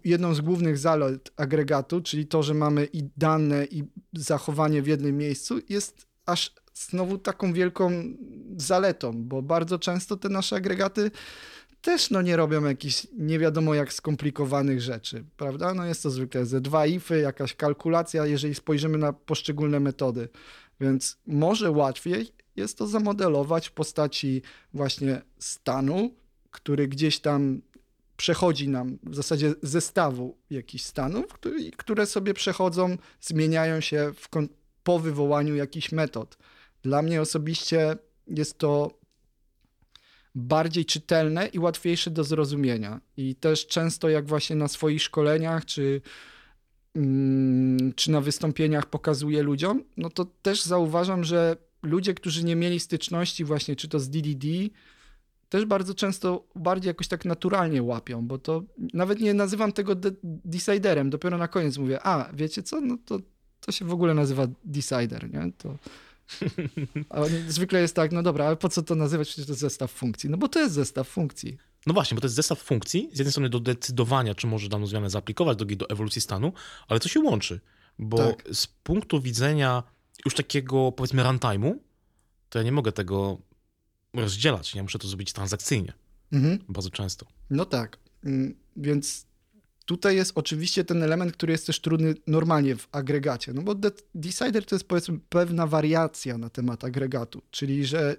[0.04, 5.18] jedną z głównych zalet agregatu, czyli to, że mamy i dane, i zachowanie w jednym
[5.18, 8.04] miejscu, jest aż znowu taką wielką
[8.58, 11.12] zaletą, bo bardzo często te nasze agregaty
[11.82, 15.74] też no, nie robią jakichś nie wiadomo jak skomplikowanych rzeczy, prawda?
[15.74, 20.30] No jest to zwykle ze dwa ify, jakaś kalkulacja, jeżeli spojrzymy na poszczególne metody.
[20.80, 24.42] Więc może łatwiej jest to zamodelować w postaci
[24.74, 26.16] właśnie stanu,
[26.58, 27.62] który gdzieś tam
[28.18, 31.26] przechodzi nam w zasadzie zestawu jakichś stanów,
[31.78, 34.12] które sobie przechodzą, zmieniają się
[34.84, 36.38] po wywołaniu jakichś metod.
[36.82, 39.00] Dla mnie osobiście jest to
[40.36, 43.02] bardziej czytelne i łatwiejsze do zrozumienia.
[43.18, 46.02] I też często, jak właśnie na swoich szkoleniach, czy
[46.96, 52.80] mm, czy na wystąpieniach pokazuję ludziom, no to też zauważam, że ludzie, którzy nie mieli
[52.80, 54.46] styczności właśnie czy to z DDD,
[55.50, 60.12] też bardzo często bardziej jakoś tak naturalnie łapią, bo to nawet nie nazywam tego de-
[60.24, 63.20] deciderem, dopiero na koniec mówię, a wiecie co, no to,
[63.60, 65.52] to się w ogóle nazywa decider, nie?
[65.58, 65.78] To...
[67.10, 69.92] A zwykle jest tak, no dobra, ale po co to nazywać, przecież to jest zestaw
[69.92, 70.30] funkcji?
[70.30, 71.58] No bo to jest zestaw funkcji.
[71.86, 74.88] No właśnie, bo to jest zestaw funkcji, z jednej strony do decydowania, czy może daną
[74.88, 76.54] zmianę zaaplikować, drugiej do ewolucji stanu,
[76.88, 77.60] ale to się łączy,
[78.00, 78.44] bo Tak.
[78.52, 79.84] z punktu widzenia
[80.26, 81.76] już takiego, powiedzmy, runtime'u,
[82.50, 83.38] to ja nie mogę tego
[84.22, 85.94] rozdzielać, ja muszę to zrobić transakcyjnie,
[86.32, 86.60] Mhm.
[86.70, 87.26] bardzo często.
[87.50, 89.26] No tak, Mm, więc
[89.86, 93.92] tutaj jest oczywiście ten element, który jest też trudny normalnie w agregacie, no bo de-
[94.16, 98.16] decider to jest powiedzmy pewna wariacja na temat agregatu, czyli że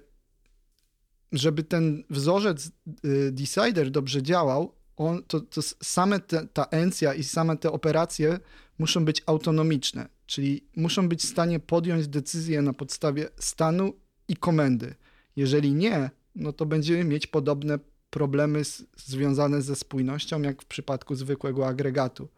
[1.31, 2.71] żeby ten wzorzec
[3.05, 8.39] y, decider dobrze działał, on, to, to same te, ta encja i same te operacje
[8.79, 13.93] muszą być autonomiczne, czyli muszą być w stanie podjąć decyzję na podstawie stanu
[14.27, 14.95] i komendy.
[15.39, 21.15] Jeżeli nie, no to będziemy mieć podobne problemy z, związane ze spójnością, jak w przypadku
[21.15, 22.29] zwykłego agregatu.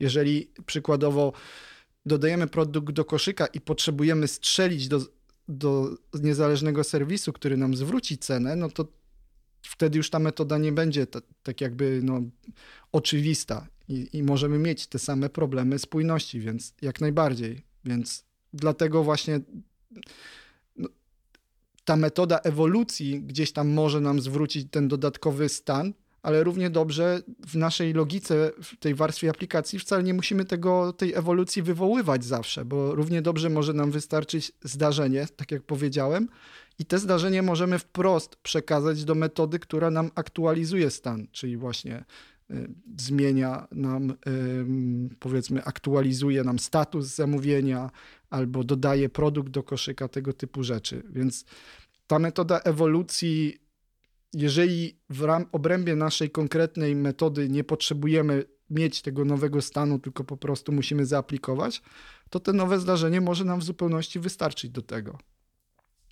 [0.00, 1.32] Jeżeli przykładowo
[2.06, 5.00] dodajemy produkt do koszyka i potrzebujemy strzelić do,
[5.48, 5.90] do
[6.22, 8.86] niezależnego serwisu, który nam zwróci cenę, no to
[9.62, 12.22] wtedy już ta metoda nie będzie ta, tak jakby no,
[12.92, 17.62] oczywista i, i możemy mieć te same problemy spójności, więc jak najbardziej.
[17.84, 19.40] Więc dlatego właśnie
[21.84, 27.54] ta metoda ewolucji gdzieś tam może nam zwrócić ten dodatkowy stan, ale równie dobrze w
[27.54, 32.94] naszej logice, w tej warstwie aplikacji wcale nie musimy tego, tej ewolucji wywoływać zawsze, bo
[32.94, 36.28] równie dobrze może nam wystarczyć zdarzenie, tak jak powiedziałem,
[36.78, 42.04] i te zdarzenie możemy wprost przekazać do metody, która nam aktualizuje stan, czyli właśnie
[42.98, 44.14] zmienia nam,
[45.18, 47.90] powiedzmy, aktualizuje nam status zamówienia
[48.30, 51.02] albo dodaje produkt do koszyka, tego typu rzeczy.
[51.10, 51.44] Więc
[52.06, 53.58] ta metoda ewolucji,
[54.32, 60.36] jeżeli w ram, obrębie naszej konkretnej metody nie potrzebujemy mieć tego nowego stanu, tylko po
[60.36, 61.82] prostu musimy zaaplikować,
[62.30, 65.18] to te nowe zdarzenie może nam w zupełności wystarczyć do tego.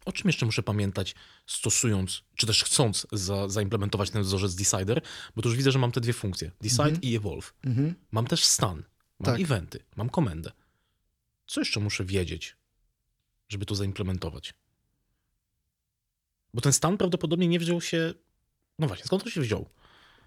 [0.08, 1.14] O czym jeszcze muszę pamiętać,
[1.46, 5.00] stosując, czy też chcąc za, zaimplementować ten wzorzec Decider,
[5.36, 7.02] bo tu już widzę, że mam te dwie funkcje, Decide Mhm.
[7.02, 7.54] i Evolve.
[7.64, 7.94] Mhm.
[8.10, 8.76] Mam też stan,
[9.18, 9.40] mam Tak.
[9.40, 10.52] eventy, mam komendę.
[11.46, 12.56] Co jeszcze muszę wiedzieć,
[13.48, 14.54] żeby to zaimplementować?
[16.54, 18.14] Bo ten stan prawdopodobnie nie wziął się.
[18.78, 19.68] No właśnie, skąd on się wziął?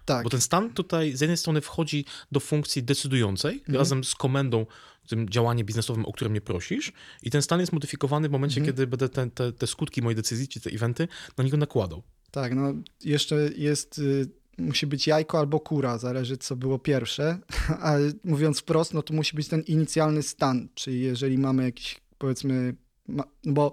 [0.04, 0.24] Tak.
[0.24, 3.76] Bo ten stan tutaj z jednej strony wchodzi do funkcji decydującej Mhm.
[3.78, 4.66] razem z komendą,
[5.08, 8.66] tym działaniem biznesowym, o które mnie prosisz, i ten stan jest modyfikowany w momencie, Mhm.
[8.76, 12.02] kiedy będę te, te, te skutki mojej decyzji, czy te eventy na niego nakładał.
[12.30, 17.38] Tak, no jeszcze jest, y, musi być jajko albo kura, zależy co było pierwsze,
[17.80, 22.74] ale mówiąc wprost, no to musi być ten inicjalny stan, czyli jeżeli mamy jakiś, powiedzmy,
[23.08, 23.72] no bo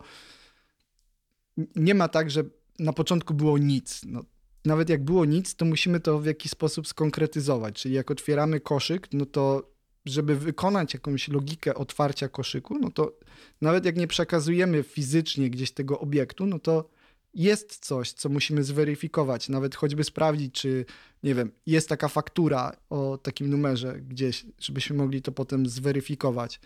[1.75, 2.43] nie ma tak, że
[2.79, 4.01] na początku było nic.
[4.05, 4.21] No,
[4.65, 9.07] nawet jak było nic, to musimy to w jakiś sposób skonkretyzować, czyli jak otwieramy koszyk,
[9.13, 9.71] no to
[10.05, 13.17] żeby wykonać jakąś logikę otwarcia koszyku, no to
[13.61, 16.89] nawet jak nie przekazujemy fizycznie gdzieś tego obiektu, no to
[17.33, 20.85] jest coś, co musimy zweryfikować, nawet choćby sprawdzić, czy,
[21.23, 26.59] nie wiem, jest taka faktura o takim numerze gdzieś, żebyśmy mogli to potem zweryfikować.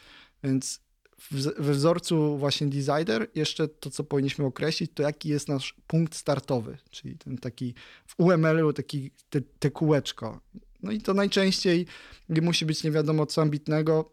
[0.44, 0.80] Więc
[1.58, 6.78] we wzorcu właśnie Designer jeszcze to, co powinniśmy określić, to jaki jest nasz punkt startowy,
[6.90, 7.74] czyli ten taki
[8.08, 10.40] w UML-u taki te, te kółeczko.
[10.84, 11.86] No i to najczęściej
[12.30, 14.12] musi być nie wiadomo co ambitnego.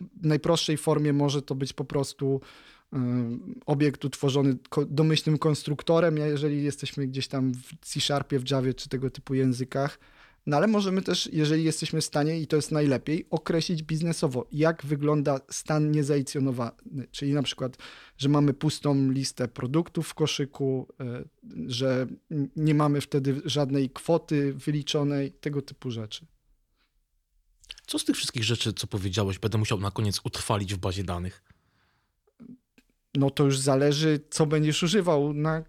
[0.00, 2.40] W najprostszej formie może to być po prostu
[2.94, 9.10] ym, obiekt utworzony domyślnym konstruktorem, jeżeli jesteśmy gdzieś tam w C-Sharpie, w Javie czy tego
[9.10, 9.98] typu językach.
[10.46, 14.86] No ale możemy też, jeżeli jesteśmy w stanie, i to jest najlepiej, określić biznesowo, jak
[14.86, 17.06] wygląda stan niezainicjonowany.
[17.10, 17.76] Czyli na przykład,
[18.18, 22.06] że mamy pustą listę produktów w koszyku, y, że
[22.56, 26.26] nie mamy wtedy żadnej kwoty wyliczonej, tego typu rzeczy.
[27.86, 31.42] Co z tych wszystkich rzeczy, co powiedziałeś, będę musiał na koniec utrwalić w bazie danych?
[33.16, 35.64] no to już zależy, co będziesz używał na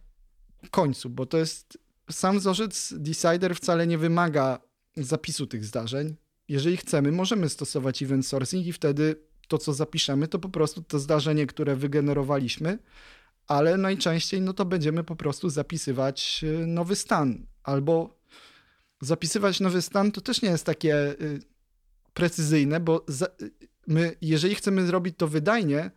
[0.71, 1.77] końcu, bo to jest
[2.11, 4.59] sam wzorzec Decider wcale nie wymaga
[4.97, 6.15] zapisu tych zdarzeń.
[6.47, 9.15] Jeżeli chcemy, możemy stosować event sourcing i wtedy
[9.47, 12.79] to, co zapiszemy, to po prostu to zdarzenie, które wygenerowaliśmy,
[13.47, 18.17] ale najczęściej no to będziemy po prostu zapisywać y, nowy stan albo
[19.01, 21.39] zapisywać nowy stan to też nie jest takie y,
[22.13, 23.05] precyzyjne, bo
[23.41, 23.51] y,
[23.87, 25.91] my, jeżeli chcemy zrobić to wydajnie,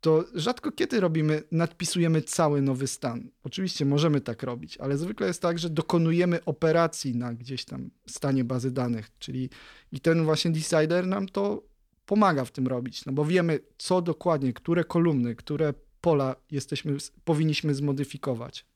[0.00, 3.30] to rzadko kiedy robimy, nadpisujemy cały nowy stan.
[3.44, 8.44] Oczywiście możemy tak robić, ale zwykle jest tak, że dokonujemy operacji na gdzieś tam stanie
[8.44, 9.50] bazy danych, czyli
[9.92, 11.62] i ten właśnie decider nam to
[12.06, 17.74] pomaga w tym robić, no bo wiemy, co dokładnie, które kolumny, które pola jesteśmy, powinniśmy
[17.74, 18.66] zmodyfikować.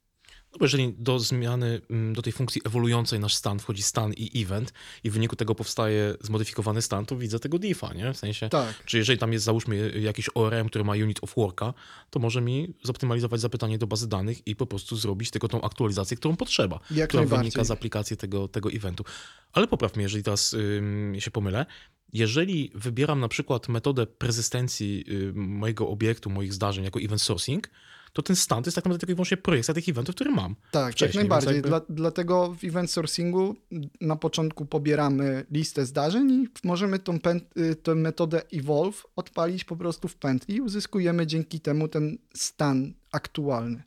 [0.53, 4.43] No bo jeżeli do zmiany, mm, do tej funkcji ewoluującej nasz stan wchodzi stan i
[4.43, 4.73] event
[5.05, 8.13] i w wyniku tego powstaje zmodyfikowany stan, to widzę tego diffa, nie?
[8.13, 8.85] W sensie, tak.
[8.85, 11.75] czy jeżeli tam jest załóżmy jakiś ORM, który ma unit of worka,
[12.11, 16.17] to może mi zoptymalizować zapytanie do bazy danych i po prostu zrobić tylko tą aktualizację,
[16.17, 19.05] którą potrzeba, Jak która wynika z aplikacji tego, tego eventu.
[19.53, 21.67] Ale popraw mnie, jeżeli teraz ym, się pomylę.
[22.13, 27.69] Jeżeli wybieram na przykład metodę prezystencji y, mojego obiektu, moich zdarzeń jako event sourcing,
[28.13, 30.57] to ten stan to jest tak naprawdę tylko i wyłącznie projekcja tych eventów, które mam.
[30.71, 31.55] Tak, jak najbardziej.
[31.55, 33.57] więc Dla, dlatego w event sourcingu
[34.01, 39.77] na początku pobieramy listę zdarzeń i możemy tą, pęt- y, tę metodę evolve odpalić po
[39.77, 43.83] prostu w pętli i uzyskujemy dzięki temu ten stan aktualny.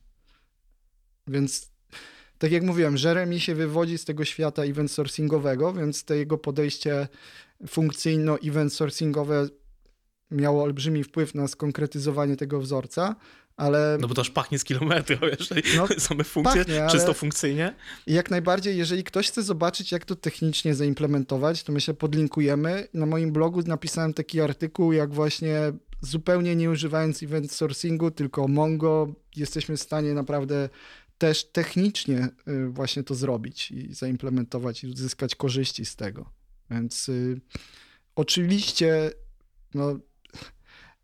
[1.28, 1.74] Więc
[2.38, 7.08] tak jak mówiłem, Jeremy się wywodzi z tego świata event sourcingowego, więc to jego podejście
[7.68, 9.48] funkcyjno-event sourcingowe
[10.32, 13.16] miało olbrzymi wpływ na skonkretyzowanie tego wzorca,
[13.58, 17.13] ale No bo to aż pachnie z kilometra, jeżeli No, same funkcje, pachnie, ale- czysto
[17.13, 17.76] funkcyjnie.
[18.08, 22.88] jak najbardziej, jeżeli ktoś chce zobaczyć, jak to technicznie zaimplementować, to my się podlinkujemy.
[22.94, 25.58] Na moim blogu napisałem taki artykuł, jak właśnie
[26.02, 30.70] zupełnie nie używając event sourcingu, tylko Mongo, jesteśmy w stanie naprawdę
[31.18, 36.30] też technicznie y, właśnie to zrobić i zaimplementować i uzyskać korzyści z tego.
[36.72, 37.42] Więc y,
[38.16, 39.12] oczywiście
[39.74, 40.00] no,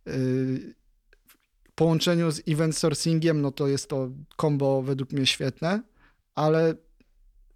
[0.08, 0.74] y,
[1.80, 4.10] połączeniu z event sourcingiem, no to jest to
[4.42, 5.84] combo według mnie świetne,
[6.36, 6.76] ale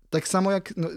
[0.09, 0.89] tak samo jak no,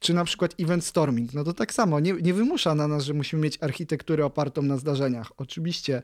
[0.00, 3.14] czy na przykład event storming, no to tak samo nie, nie wymusza na nas, że
[3.14, 5.32] musimy mieć architekturę opartą na zdarzeniach.
[5.36, 6.02] Oczywiście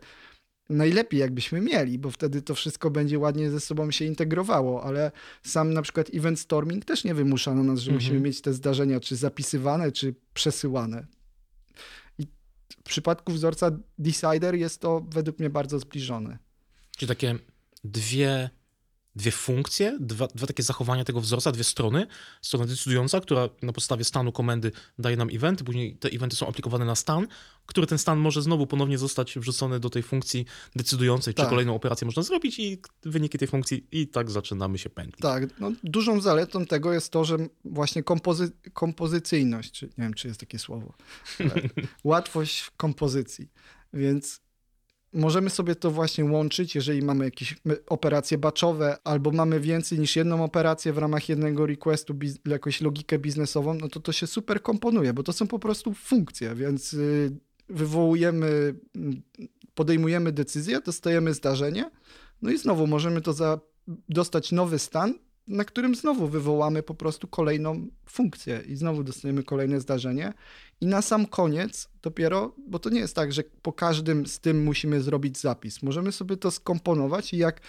[0.70, 5.74] najlepiej jakbyśmy mieli, bo wtedy to wszystko będzie ładnie ze sobą się integrowało, ale sam
[5.74, 8.04] na przykład event storming też nie wymusza na nas, że Mhm.
[8.04, 11.06] musimy mieć te zdarzenia czy zapisywane, czy przesyłane.
[12.18, 12.26] I
[12.78, 16.45] w przypadku wzorca Decider jest to według mnie bardzo zbliżone.
[16.96, 17.38] Czyli takie
[17.84, 18.50] dwie,
[19.16, 22.06] dwie funkcje, dwa, dwa takie zachowania tego wzorca, dwie strony.
[22.42, 26.84] Strona decydująca, która na podstawie stanu komendy daje nam eventy, później te eventy są aplikowane
[26.84, 27.26] na stan,
[27.66, 31.48] który ten stan może znowu ponownie zostać wrzucony do tej funkcji decydującej, czy Tak.
[31.48, 35.20] kolejną operację można zrobić i wyniki tej funkcji i tak zaczynamy się pętlić.
[35.20, 40.28] Tak, no, dużą zaletą tego jest to, że właśnie kompozy kompozycyjność, czy nie wiem, czy
[40.28, 40.94] jest takie słowo,
[42.04, 43.48] łatwość w kompozycji,
[43.92, 44.45] więc
[45.12, 50.44] możemy sobie to właśnie łączyć, jeżeli mamy jakieś operacje batchowe, albo mamy więcej niż jedną
[50.44, 52.14] operację w ramach jednego requestu,
[52.46, 56.54] jakąś logikę biznesową, no to to się super komponuje, bo to są po prostu funkcje,
[56.54, 57.36] więc y,
[57.68, 58.74] wywołujemy,
[59.74, 61.90] podejmujemy decyzję, dostajemy zdarzenie,
[62.42, 63.60] no i znowu możemy to za,
[64.08, 65.14] dostać nowy stan,
[65.46, 70.32] na którym znowu wywołamy po prostu kolejną funkcję i znowu dostajemy kolejne zdarzenie.
[70.80, 74.64] I na sam koniec dopiero, bo to nie jest tak, że po każdym z tym
[74.64, 75.82] musimy zrobić zapis.
[75.82, 77.60] Możemy sobie to skomponować i jak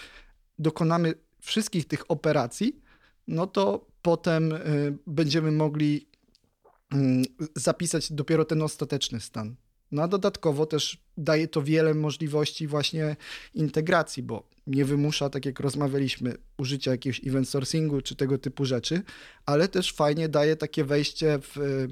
[0.60, 2.82] dokonamy wszystkich tych operacji,
[3.28, 6.08] no to potem y, będziemy mogli
[6.94, 6.98] y,
[7.56, 9.56] zapisać dopiero ten ostateczny stan.
[9.92, 13.16] No a dodatkowo też daje to wiele możliwości właśnie
[13.54, 19.02] integracji, bo nie wymusza, tak jak rozmawialiśmy, użycia jakiegoś event sourcingu czy tego typu rzeczy,
[19.46, 21.88] ale też fajnie daje takie wejście w,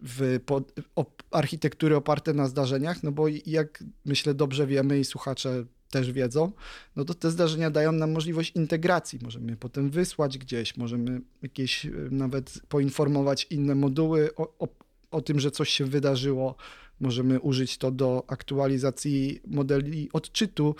[0.00, 5.64] w pod, op, architektury oparte na zdarzeniach, no bo jak myślę dobrze wiemy i słuchacze
[5.90, 6.52] też wiedzą,
[6.96, 9.18] no to te zdarzenia dają nam możliwość integracji.
[9.22, 14.68] Możemy je potem wysłać gdzieś, możemy jakieś y, nawet poinformować inne moduły o, o,
[15.10, 16.56] o tym, że coś się wydarzyło.
[17.02, 20.74] Możemy użyć to do aktualizacji modeli odczytu.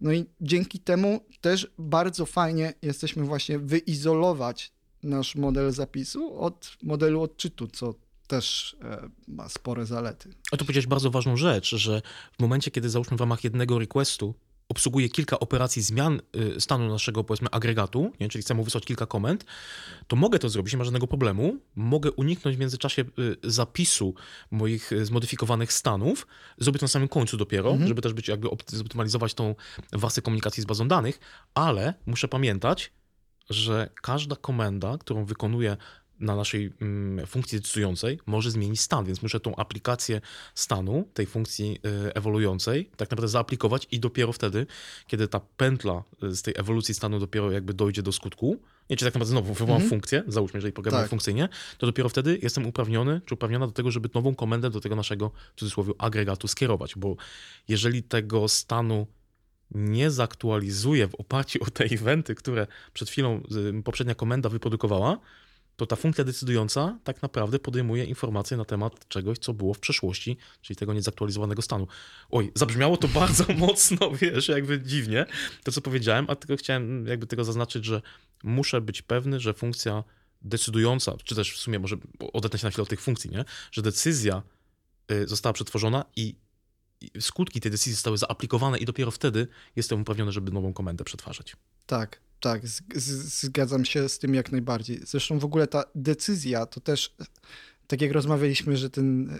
[0.00, 7.22] No i dzięki temu też bardzo fajnie jesteśmy właśnie wyizolować nasz model zapisu od modelu
[7.22, 7.94] odczytu, co
[8.26, 10.34] też e, ma spore zalety.
[10.52, 14.34] A tu powiedziałeś bardzo ważną rzecz, że w momencie, kiedy załóżmy w ramach jednego requestu
[14.68, 16.20] obsługuje kilka operacji zmian
[16.56, 18.28] y, stanu naszego, powiedzmy, agregatu, nie?
[18.28, 19.44] czyli chcę mu wysłać kilka komend,
[20.06, 21.56] to mogę to zrobić, nie ma żadnego problemu.
[21.76, 24.14] Mogę uniknąć w międzyczasie y, zapisu
[24.50, 26.26] moich y, zmodyfikowanych stanów,
[26.58, 27.88] zrobię to na samym końcu dopiero, Mhm.
[27.88, 29.54] żeby też być jakby opt- zoptymalizować tą
[29.92, 31.20] warstwę komunikacji z bazą danych,
[31.54, 32.92] ale muszę pamiętać,
[33.50, 35.76] że każda komenda, którą wykonuję
[36.20, 40.20] na naszej mm, funkcji decydującej może zmienić stan, więc muszę tą aplikację
[40.54, 44.66] stanu, tej funkcji y, ewoluującej, tak naprawdę zaaplikować i dopiero wtedy,
[45.06, 48.60] kiedy ta pętla y, z tej ewolucji stanu dopiero jakby dojdzie do skutku,
[48.90, 49.90] nie, czy tak naprawdę znowu wywołam Mhm.
[49.90, 51.10] funkcję, załóżmy, jeżeli programuję Tak.
[51.10, 51.48] funkcyjnie,
[51.78, 55.30] to dopiero wtedy jestem uprawniony, czy uprawniona do tego, żeby nową komendę do tego naszego,
[55.56, 57.16] w cudzysłowie, agregatu skierować, bo
[57.68, 59.06] jeżeli tego stanu
[59.70, 63.42] nie zaktualizuję w oparciu o te eventy, które przed chwilą
[63.78, 65.18] y, poprzednia komenda wyprodukowała,
[65.76, 70.36] to ta funkcja decydująca tak naprawdę podejmuje informacje na temat czegoś, co było w przeszłości,
[70.62, 71.86] czyli tego niezaktualizowanego stanu.
[72.30, 75.26] Oj, zabrzmiało to bardzo mocno, wiesz, jakby dziwnie,
[75.64, 78.02] to co powiedziałem, a tylko chciałem jakby tego zaznaczyć, że
[78.44, 80.04] muszę być pewny, że funkcja
[80.42, 81.96] decydująca, czy też w sumie może
[82.32, 83.44] odetnę się na chwilę od tych funkcji, nie?
[83.72, 84.42] że decyzja
[85.12, 86.36] y, została przetworzona i
[87.20, 91.56] skutki tej decyzji zostały zaaplikowane i dopiero wtedy jestem uprawniony, żeby nową komendę przetwarzać.
[91.86, 92.68] Tak, tak,
[93.42, 95.00] zgadzam się z tym jak najbardziej.
[95.04, 97.14] Zresztą w ogóle ta decyzja to też,
[97.86, 99.38] tak jak rozmawialiśmy, że ten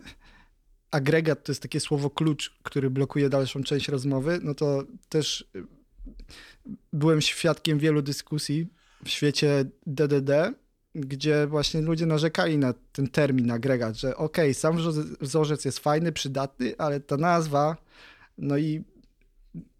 [0.90, 5.50] agregat to jest takie słowo klucz, który blokuje dalszą część rozmowy, no to też
[6.92, 8.66] byłem świadkiem wielu dyskusji
[9.04, 10.52] w świecie DDD,
[10.94, 14.78] gdzie właśnie ludzie narzekali na ten termin agregat, że okej, okay, sam
[15.20, 17.76] wzorzec jest fajny, przydatny, ale ta nazwa,
[18.38, 18.84] no i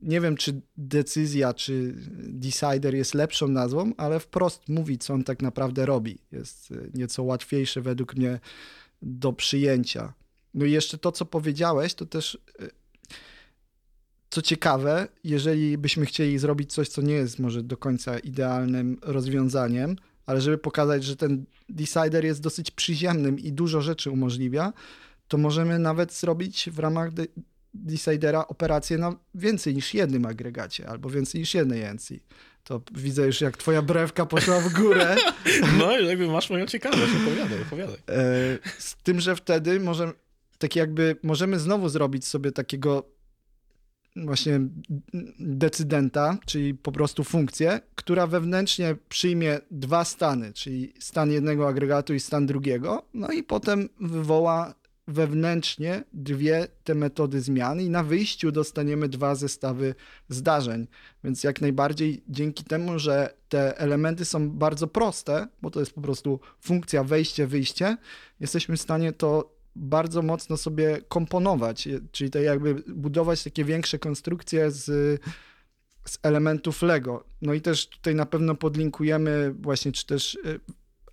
[0.03, 5.43] nie wiem, czy decyzja, czy decider jest lepszą nazwą, ale wprost mówi, co on tak
[5.43, 6.19] naprawdę robi.
[6.33, 8.41] Jest y, nieco łatwiejsze według mnie
[9.03, 10.13] do przyjęcia.
[10.55, 12.71] No i jeszcze to, co powiedziałeś, to też y,
[14.31, 19.97] co ciekawe, jeżeli byśmy chcieli zrobić coś, co nie jest może do końca idealnym rozwiązaniem,
[20.27, 24.73] ale żeby pokazać, że ten decider jest dosyć przyziemnym i dużo rzeczy umożliwia,
[25.29, 27.11] to możemy nawet zrobić w ramach
[27.85, 32.21] decidera operację na więcej niż jednym agregacie albo więcej niż jednej ENCI.
[32.65, 35.17] To widzę już, jak twoja brewka poszła w górę.
[35.79, 37.97] No, jakby masz moją ciekawość, opowiadaj, opowiadaj.
[37.97, 40.13] E, z tym, że wtedy możemy,
[40.59, 43.17] tak jakby możemy znowu zrobić sobie takiego
[44.17, 44.61] właśnie
[45.39, 52.21] decydenta, czyli po prostu funkcję, która wewnętrznie przyjmie dwa stany, czyli stan jednego agregatu i
[52.21, 54.75] stan drugiego, no i potem wywoła
[55.09, 59.95] wewnętrznie dwie te metody zmian i na wyjściu dostaniemy dwa zestawy
[60.29, 60.87] zdarzeń.
[61.25, 66.01] Więc jak najbardziej dzięki temu, że te elementy są bardzo proste, bo to jest po
[66.01, 67.97] prostu funkcja wejście, wyjście,
[68.41, 74.71] jesteśmy w stanie to bardzo mocno sobie komponować, czyli tak jakby budować takie większe konstrukcje
[74.71, 74.85] z,
[76.05, 77.25] z elementów Lego.
[77.43, 80.61] No i też tutaj na pewno podlinkujemy właśnie, czy też y,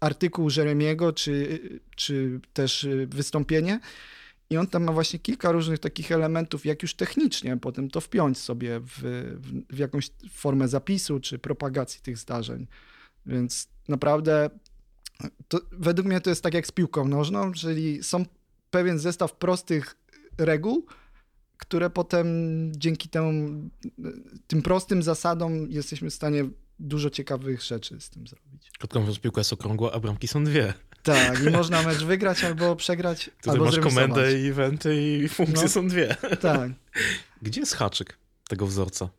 [0.04, 1.60] artykuł Jeremiego, czy,
[1.96, 3.80] czy też y, wystąpienie.
[4.50, 8.38] I on tam ma właśnie kilka różnych takich elementów, jak już technicznie potem to wpiąć
[8.38, 8.92] sobie w,
[9.40, 12.68] w, w jakąś formę zapisu czy propagacji tych zdarzeń.
[13.26, 14.50] Więc naprawdę
[15.48, 18.26] to, według mnie to jest tak jak z piłką nożną, czyli są
[18.72, 19.96] pewien zestaw prostych
[20.38, 20.86] reguł,
[21.58, 22.28] które potem
[22.76, 23.50] dzięki temu,
[24.48, 26.46] tym prostym zasadom jesteśmy w stanie
[26.84, 28.72] dużo ciekawych rzeczy z tym zrobić.
[28.80, 30.74] Krótko mówiąc, piłka jest okrągła, a bramki są dwie.
[31.04, 35.64] Tak, i można mecz wygrać albo przegrać, Tutaj albo masz komendę i eventy i funkcje
[35.64, 36.16] no, są dwie.
[36.42, 36.72] Tak.
[37.42, 38.18] Gdzie jest haczyk
[38.48, 39.10] tego wzorca?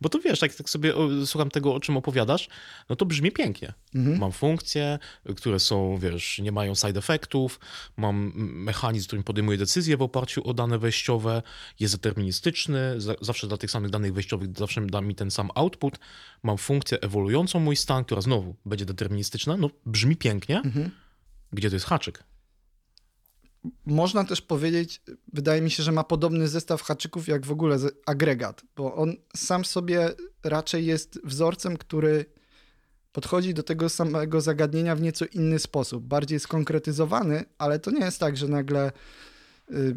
[0.00, 0.94] Bo to wiesz, jak tak sobie
[1.26, 2.48] słucham tego, o czym opowiadasz,
[2.88, 3.72] no to brzmi pięknie.
[3.94, 4.18] Mhm.
[4.18, 4.98] Mam funkcje,
[5.36, 7.60] które są, wiesz, nie mają side effectów,
[7.96, 11.42] mam mechanizm, którym podejmuję decyzje w oparciu o dane wejściowe,
[11.80, 15.98] jest deterministyczny, zawsze dla tych samych danych wejściowych zawsze da mi ten sam output.
[16.42, 19.56] Mam funkcję ewoluującą mój stan, która znowu będzie deterministyczna.
[19.56, 20.56] No brzmi pięknie.
[20.56, 20.90] Mhm.
[21.52, 22.24] Gdzie to jest haczyk?
[23.86, 25.02] Można też powiedzieć,
[25.32, 29.64] wydaje mi się, że ma podobny zestaw haczyków jak w ogóle agregat, bo on sam
[29.64, 30.10] sobie
[30.44, 32.24] raczej jest wzorcem, który
[33.12, 38.20] podchodzi do tego samego zagadnienia w nieco inny sposób, bardziej skonkretyzowany, ale to nie jest
[38.20, 38.92] tak, że nagle
[39.70, 39.96] y,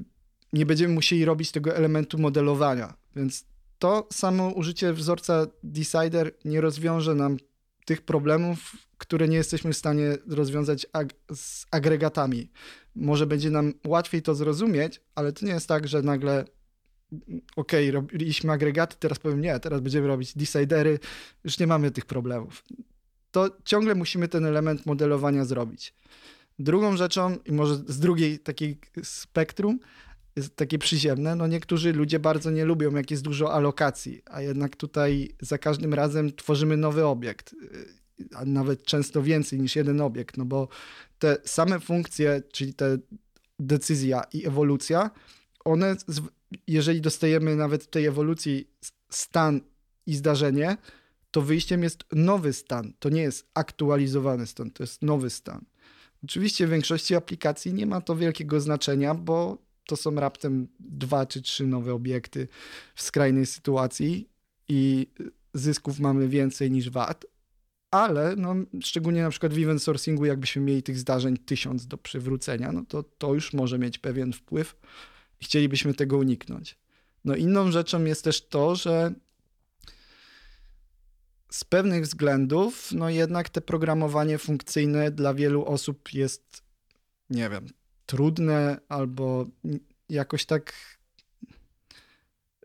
[0.53, 2.93] nie będziemy musieli robić tego elementu modelowania.
[3.16, 3.45] Więc
[3.80, 7.38] to samo użycie wzorca Decider nie rozwiąże nam
[7.86, 12.51] tych problemów, które nie jesteśmy w stanie rozwiązać ag z agregatami.
[12.95, 16.45] Może będzie nam łatwiej to zrozumieć, ale to nie jest tak, że nagle
[17.55, 20.99] ok, robiliśmy agregaty, teraz powiem nie, teraz będziemy robić decidery,
[21.43, 22.63] już nie mamy tych problemów.
[23.31, 25.93] To ciągle musimy ten element modelowania zrobić.
[26.59, 29.79] Drugą rzeczą, i może z drugiej takiej spektrum,
[30.36, 34.75] jest takie przyziemne, no niektórzy ludzie bardzo nie lubią, jak jest dużo alokacji, a jednak
[34.75, 37.55] tutaj za każdym razem tworzymy nowy obiekt
[38.36, 40.67] a nawet często więcej niż jeden obiekt, no bo
[41.19, 42.97] te same funkcje, czyli te
[43.59, 45.11] decyzja i ewolucja,
[45.65, 45.95] one,
[46.67, 48.69] jeżeli dostajemy nawet w tej ewolucji
[49.09, 49.61] stan
[50.05, 50.77] i zdarzenie,
[51.31, 52.93] to wyjściem jest nowy stan.
[52.99, 55.65] To nie jest aktualizowany stan, to jest nowy stan.
[56.23, 61.41] Oczywiście w większości aplikacji nie ma to wielkiego znaczenia, bo to są raptem dwa czy
[61.41, 62.47] trzy nowe obiekty
[62.95, 64.29] w skrajnej sytuacji
[64.67, 65.07] i
[65.53, 67.25] zysków mamy więcej niż wad,
[67.91, 72.71] ale no, szczególnie na przykład w event sourcingu, jakbyśmy mieli tych zdarzeń tysiąc do przywrócenia,
[72.71, 74.75] no to to już może mieć pewien wpływ
[75.41, 76.77] i chcielibyśmy tego uniknąć.
[77.25, 79.13] No inną rzeczą jest też to, że
[81.51, 86.63] z pewnych względów, no jednak te programowanie funkcyjne dla wielu osób jest,
[87.29, 87.67] nie wiem,
[88.06, 89.45] trudne albo
[90.10, 90.74] jakoś tak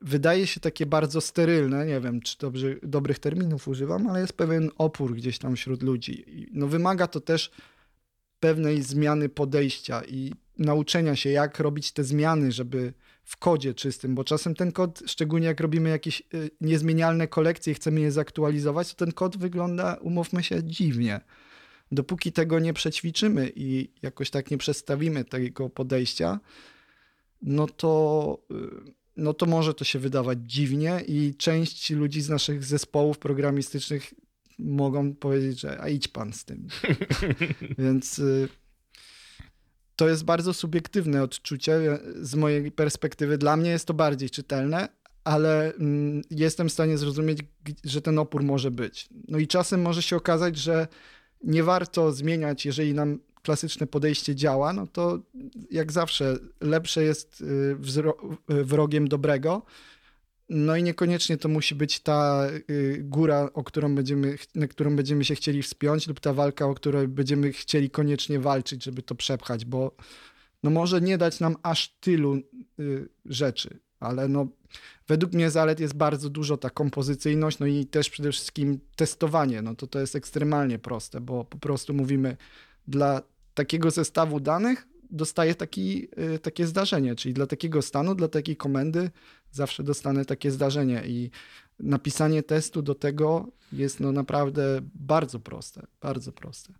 [0.02, 1.86] wydaje się takie bardzo sterylne.
[1.86, 6.24] Nie wiem, czy dobrze, dobrych terminów używam, ale jest pewien opór gdzieś tam wśród ludzi.
[6.52, 7.50] No wymaga to też
[8.40, 12.92] pewnej zmiany podejścia i nauczenia się, jak robić te zmiany, żeby
[13.24, 17.74] w kodzie czystym, bo czasem ten kod, szczególnie jak robimy jakieś y, niezmienialne kolekcje i
[17.74, 21.20] chcemy je zaktualizować, to ten kod wygląda, umówmy się, dziwnie.
[21.92, 26.40] Dopóki tego nie przećwiczymy i jakoś tak nie przestawimy tego podejścia,
[27.42, 32.64] no to, y, no to może to się wydawać dziwnie i część ludzi z naszych
[32.64, 34.14] zespołów programistycznych
[34.58, 36.68] mogą powiedzieć, że a idź pan z tym.
[37.78, 38.48] Więc y,
[39.96, 43.38] to jest bardzo subiektywne odczucie z mojej perspektywy.
[43.38, 44.88] Dla mnie jest to bardziej czytelne,
[45.24, 47.38] ale mm, jestem w stanie zrozumieć,
[47.84, 49.08] że ten opór może być.
[49.28, 50.88] No i czasem może się okazać, że
[51.42, 55.18] nie warto zmieniać, jeżeli nam klasyczne podejście działa, no to
[55.70, 57.76] jak zawsze lepsze jest y,
[58.48, 59.62] wrogiem dobrego.
[60.48, 65.24] No i niekoniecznie to musi być ta y, góra, o którą będziemy, na którą będziemy
[65.24, 69.64] się chcieli wspiąć, lub ta walka, o której będziemy chcieli koniecznie walczyć, żeby to przepchać,
[69.64, 69.96] bo
[70.62, 72.34] no może nie dać nam aż tylu
[72.80, 74.46] y, rzeczy, ale no
[75.08, 79.74] według mnie zalet jest bardzo dużo ta kompozycyjność, no i też przede wszystkim testowanie, no
[79.74, 82.36] to to jest ekstremalnie proste, bo po prostu mówimy
[82.88, 83.22] dla
[83.54, 89.10] takiego zestawu danych dostaję taki, y, takie zdarzenie, czyli dla takiego stanu, dla takiej komendy
[89.50, 91.30] zawsze dostanę takie zdarzenie i
[91.80, 96.72] napisanie testu do tego jest no naprawdę bardzo proste, bardzo proste.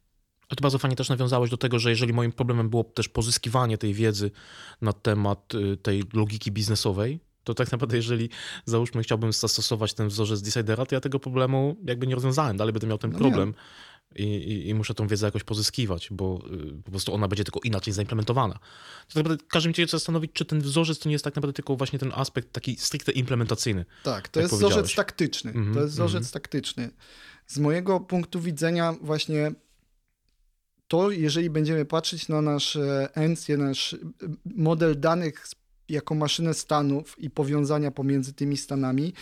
[0.50, 3.78] A to bardzo fajnie też nawiązałeś do tego, że jeżeli moim problemem było też pozyskiwanie
[3.78, 4.30] tej wiedzy
[4.80, 8.28] na temat y, tej logiki biznesowej, to tak naprawdę jeżeli
[8.64, 12.86] załóżmy chciałbym zastosować ten wzorzec Decidera, to ja tego problemu jakby nie rozwiązałem, dalej będę
[12.86, 13.54] miał ten no problem.
[14.16, 16.38] I, i, i, muszę tą wiedzę jakoś pozyskiwać, bo
[16.78, 18.54] y, po prostu ona będzie tylko inaczej zaimplementowana.
[18.54, 18.60] To
[19.06, 21.76] tak naprawdę każe mi się zastanowić, czy ten wzorzec to nie jest tak naprawdę tylko
[21.76, 23.84] właśnie ten aspekt taki stricte implementacyjny.
[24.02, 25.50] Tak, to jest wzorzec taktyczny.
[25.50, 26.32] Mm -hmm, to jest wzorzec mm -hmm.
[26.32, 26.90] taktyczny.
[27.46, 29.52] Z mojego punktu widzenia właśnie
[30.90, 32.78] to, jeżeli będziemy patrzeć na nasz
[33.14, 33.96] ENCIE, nasz
[34.44, 35.46] model danych
[35.88, 39.12] jako maszynę stanów i powiązania pomiędzy tymi stanami,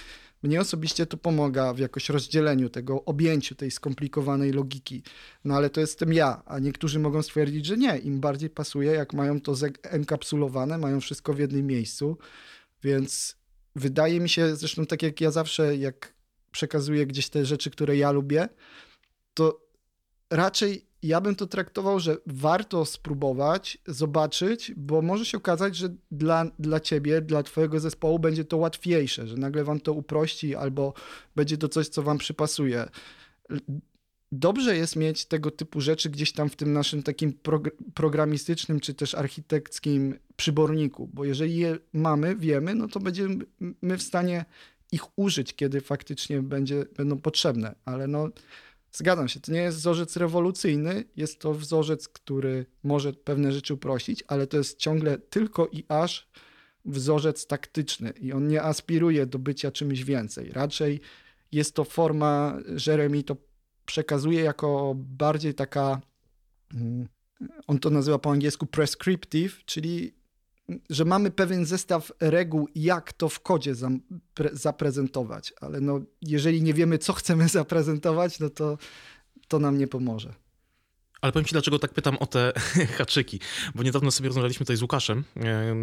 [0.43, 5.03] mnie osobiście to pomaga w jakoś rozdzieleniu tego, objęciu tej skomplikowanej logiki.
[5.45, 7.99] No ale to jestem ja, a niektórzy mogą stwierdzić, że nie.
[7.99, 12.19] Im bardziej pasuje, jak mają to enkapsulowane, mają wszystko w jednym miejscu.
[12.83, 13.37] Więc
[13.77, 16.15] wydaje mi się, zresztą tak jak ja zawsze, jak
[16.51, 18.49] przekazuję gdzieś te rzeczy, które ja lubię,
[19.35, 19.61] to
[20.31, 26.45] raczej ja bym to traktował, że warto spróbować, zobaczyć, bo może się okazać, że dla,
[26.59, 30.93] dla ciebie, dla twojego zespołu będzie to łatwiejsze, że nagle wam to uprości albo
[31.37, 32.89] będzie to coś, co wam przypasuje.
[34.33, 38.95] Dobrze jest mieć tego typu rzeczy gdzieś tam w tym naszym takim prog programistycznym czy
[38.95, 43.45] też architekckim przyborniku, bo jeżeli je mamy, wiemy, no to będziemy
[43.99, 44.45] w stanie
[44.93, 48.29] ich użyć, kiedy faktycznie będzie, będą potrzebne, ale no
[48.93, 54.25] Zgadzam się, to nie jest wzorzec rewolucyjny, jest to wzorzec, który może pewne rzeczy uprościć,
[54.27, 56.29] ale to jest ciągle tylko i aż
[56.85, 60.53] wzorzec taktyczny i on nie aspiruje do bycia czymś więcej.
[60.53, 61.01] Raczej
[61.53, 63.37] jest to forma, Jeremy to
[63.87, 66.01] przekazuje jako bardziej taka,
[66.75, 67.09] mm,
[67.67, 70.18] on to nazywa po angielsku prescriptive, czyli
[70.91, 73.75] że mamy pewien zestaw reguł, jak to w kodzie
[74.53, 78.79] zaprezentować, ale no, jeżeli nie wiemy, co chcemy zaprezentować, no to
[79.49, 80.35] to nam nie pomoże.
[81.21, 82.53] Ale powiem Ci, dlaczego tak pytam o te
[82.99, 83.41] haczyki,
[83.75, 85.25] bo niedawno sobie rozmawialiśmy tutaj z Łukaszem,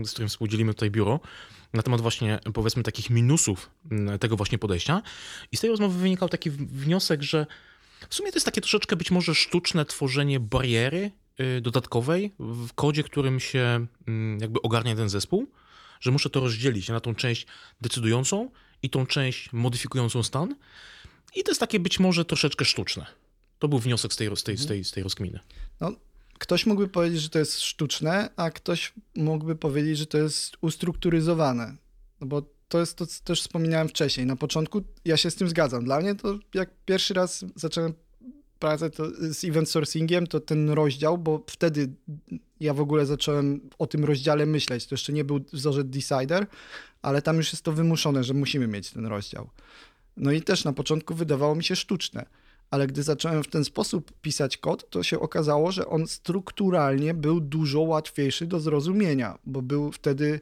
[0.06, 1.20] z którym współdzielimy tutaj biuro,
[1.74, 3.70] na temat właśnie, powiedzmy, takich minusów
[4.20, 5.02] tego właśnie podejścia
[5.52, 7.46] i z tej rozmowy wynikał taki wniosek, że
[8.10, 11.12] w sumie to jest takie troszeczkę być może sztuczne tworzenie bariery
[11.62, 15.48] dodatkowej w kodzie, którym się mm, jakby ogarnia ten zespół,
[16.00, 17.48] że muszę to rozdzielić na tą część
[17.82, 18.50] decydującą
[18.84, 20.56] i tą część modyfikującą stan.
[21.36, 23.06] I to jest takie być może troszeczkę sztuczne.
[23.60, 25.40] To był wniosek z tej, z tej, z tej, z tej rozkminy.
[25.82, 25.92] No,
[26.38, 31.76] ktoś mógłby powiedzieć, że to jest sztuczne, a ktoś mógłby powiedzieć, że to jest ustrukturyzowane.
[32.22, 34.26] No bo to jest to, co też wspominałem wcześniej.
[34.26, 35.86] Na początku ja się z tym zgadzam.
[35.86, 37.94] Dla mnie to jak pierwszy raz zacząłem
[38.60, 41.90] pracę to z event sourcingiem, to ten rozdział, bo wtedy
[42.60, 44.88] ja w ogóle zacząłem o tym rozdziale myśleć.
[44.88, 46.48] To jeszcze nie był wzorzec Decider,
[47.02, 49.50] ale tam już jest to wymuszone, że musimy mieć ten rozdział.
[50.18, 52.26] No i też na początku wydawało mi się sztuczne,
[52.72, 57.40] ale gdy zacząłem w ten sposób pisać kod, to się okazało, że on strukturalnie był
[57.40, 60.40] dużo łatwiejszy do zrozumienia, bo był wtedy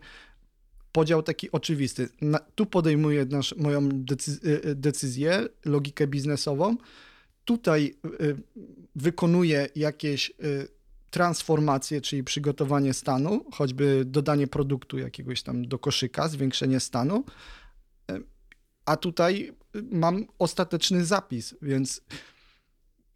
[0.91, 2.09] podział taki oczywisty.
[2.21, 6.77] Na, tu podejmuję nasz, moją decyzję, decyzję, logikę biznesową,
[7.45, 7.95] tutaj
[8.95, 10.31] wykonuję jakieś
[11.09, 17.23] transformację, czyli przygotowanie stanu, choćby dodanie produktu jakiegoś tam do koszyka, zwiększenie stanu,
[18.85, 19.53] a tutaj
[19.91, 22.01] mam ostateczny zapis, więc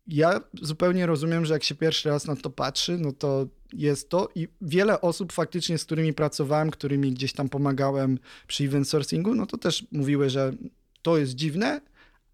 [0.07, 4.29] ja zupełnie rozumiem, że jak się pierwszy raz na to patrzy, no to jest to
[4.35, 9.45] i wiele osób faktycznie, z którymi pracowałem, którymi gdzieś tam pomagałem przy event sourcingu, no
[9.45, 10.53] to też mówiły, że
[11.01, 11.81] to jest dziwne,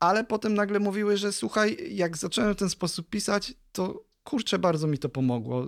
[0.03, 4.87] ale potem nagle mówiły, że słuchaj, jak zacząłem w ten sposób pisać, to kurczę, bardzo
[4.87, 5.67] mi to pomogło.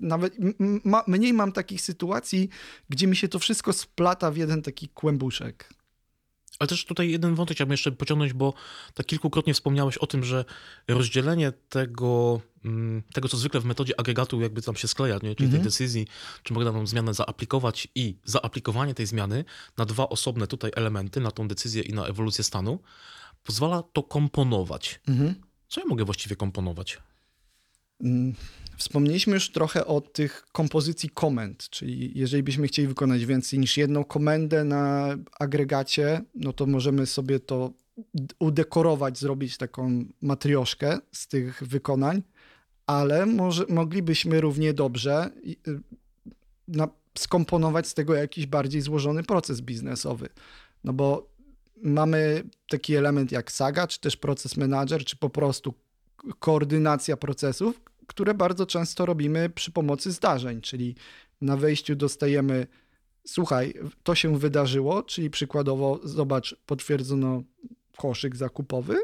[0.00, 0.36] Nawet
[0.84, 2.48] ma, mniej mam takich sytuacji,
[2.88, 5.68] gdzie mi się to wszystko splata w jeden taki kłębuszek.
[6.58, 8.54] Ale też tutaj jeden wątek chciałbym jeszcze pociągnąć, bo
[8.94, 10.44] tak kilkukrotnie wspomniałeś o tym, że
[10.88, 15.20] rozdzielenie tego, mm, tego co zwykle w metodzie agregatu jakby tam się skleja, nie?
[15.20, 15.62] czyli tej mhm.
[15.62, 16.06] decyzji,
[16.42, 19.44] czy mogę daną zmianę zaaplikować i zaaplikowanie tej zmiany
[19.76, 22.78] na dwa osobne tutaj elementy, na tą decyzję i na ewolucję stanu,
[23.46, 25.00] pozwala to komponować.
[25.08, 25.34] Mhm.
[25.68, 26.98] Co ja mogę właściwie komponować?
[28.00, 28.34] Mm,
[28.76, 34.04] wspomnieliśmy już trochę o tych kompozycji komend, czyli jeżeli byśmy chcieli wykonać więcej niż jedną
[34.04, 37.72] komendę na agregacie, no to możemy sobie to
[38.38, 42.22] udekorować, zrobić taką matrioszkę z tych wykonań,
[42.86, 45.30] ale może, moglibyśmy równie dobrze
[45.68, 45.80] y,
[46.68, 46.88] na,
[47.18, 50.28] skomponować z tego jakiś bardziej złożony proces biznesowy.
[50.84, 51.35] No bo
[51.82, 55.74] mamy taki element jak saga, czy też proces manager, czy po prostu
[56.38, 60.94] koordynacja procesów, które bardzo często robimy przy pomocy zdarzeń, czyli
[61.40, 62.66] na wejściu dostajemy
[63.26, 67.42] słuchaj, to się wydarzyło, czyli przykładowo zobacz, potwierdzono
[67.96, 68.96] koszyk zakupowy,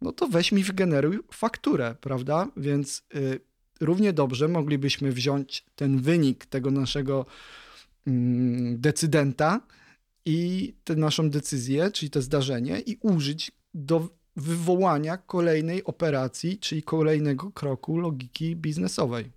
[0.00, 2.48] no to weź mi wygeneruj fakturę, prawda?
[2.56, 3.40] Więc y,
[3.80, 7.26] równie dobrze moglibyśmy wziąć ten wynik tego naszego
[8.08, 8.10] y,
[8.76, 9.60] decydenta
[10.24, 17.52] i tę naszą decyzję, czyli to zdarzenie i użyć do wywołania kolejnej operacji, czyli kolejnego
[17.52, 19.32] kroku logiki biznesowej.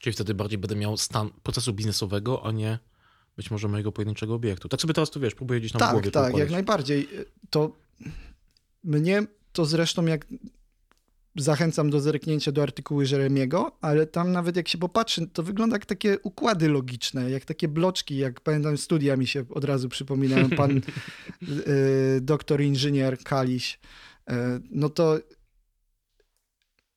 [0.00, 2.78] Czyli wtedy bardziej będę miał stan procesu biznesowego, a nie
[3.36, 4.68] być może mojego pojedynczego obiektu.
[4.68, 7.08] Tak sobie teraz to wiesz, próbuję gdzieś tam tak, w głowie Tak, tak, jak najbardziej.
[7.50, 7.76] To
[8.84, 10.26] mnie to zresztą jak
[11.36, 15.86] zachęcam do zerknięcia do artykułu Jeremiego, ale tam nawet jak się popatrzy, to wygląda jak
[15.86, 20.70] takie układy logiczne, jak takie bloczki, jak pamiętam studia mi się od razu przypominają, pan
[22.18, 23.78] y, doktor inżynier Kaliś,
[24.30, 24.34] y,
[24.70, 25.18] no to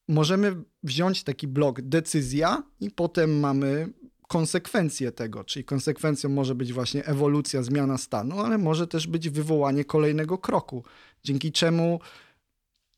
[0.08, 3.94] możemy wziąć taki blok decyzja i potem mamy
[4.28, 9.86] konsekwencje tego, czyli konsekwencją może być właśnie ewolucja, zmiana stanu, ale może też być wywołanie
[9.86, 10.84] kolejnego kroku,
[11.24, 12.00] dzięki czemu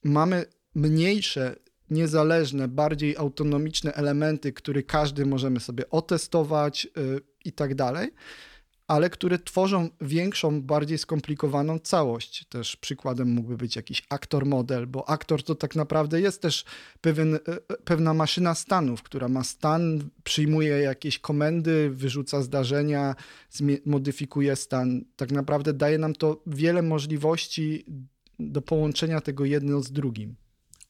[0.03, 0.45] mamy
[0.75, 1.55] mniejsze,
[1.89, 8.11] niezależne, bardziej autonomiczne elementy, które każdy możemy sobie otestować yy, i tak dalej,
[8.89, 12.45] ale które tworzą większą, bardziej skomplikowaną całość.
[12.45, 16.65] Też przykładem mógłby być jakiś aktor model, bo aktor to tak naprawdę jest też
[17.01, 17.39] pewien, y,
[17.83, 23.15] pewna maszyna stanów, która ma stan, przyjmuje jakieś komendy, wyrzuca zdarzenia,
[23.85, 25.05] modyfikuje stan.
[25.15, 27.85] Tak naprawdę daje nam to wiele możliwości
[28.39, 30.35] do połączenia tego jedno z drugim.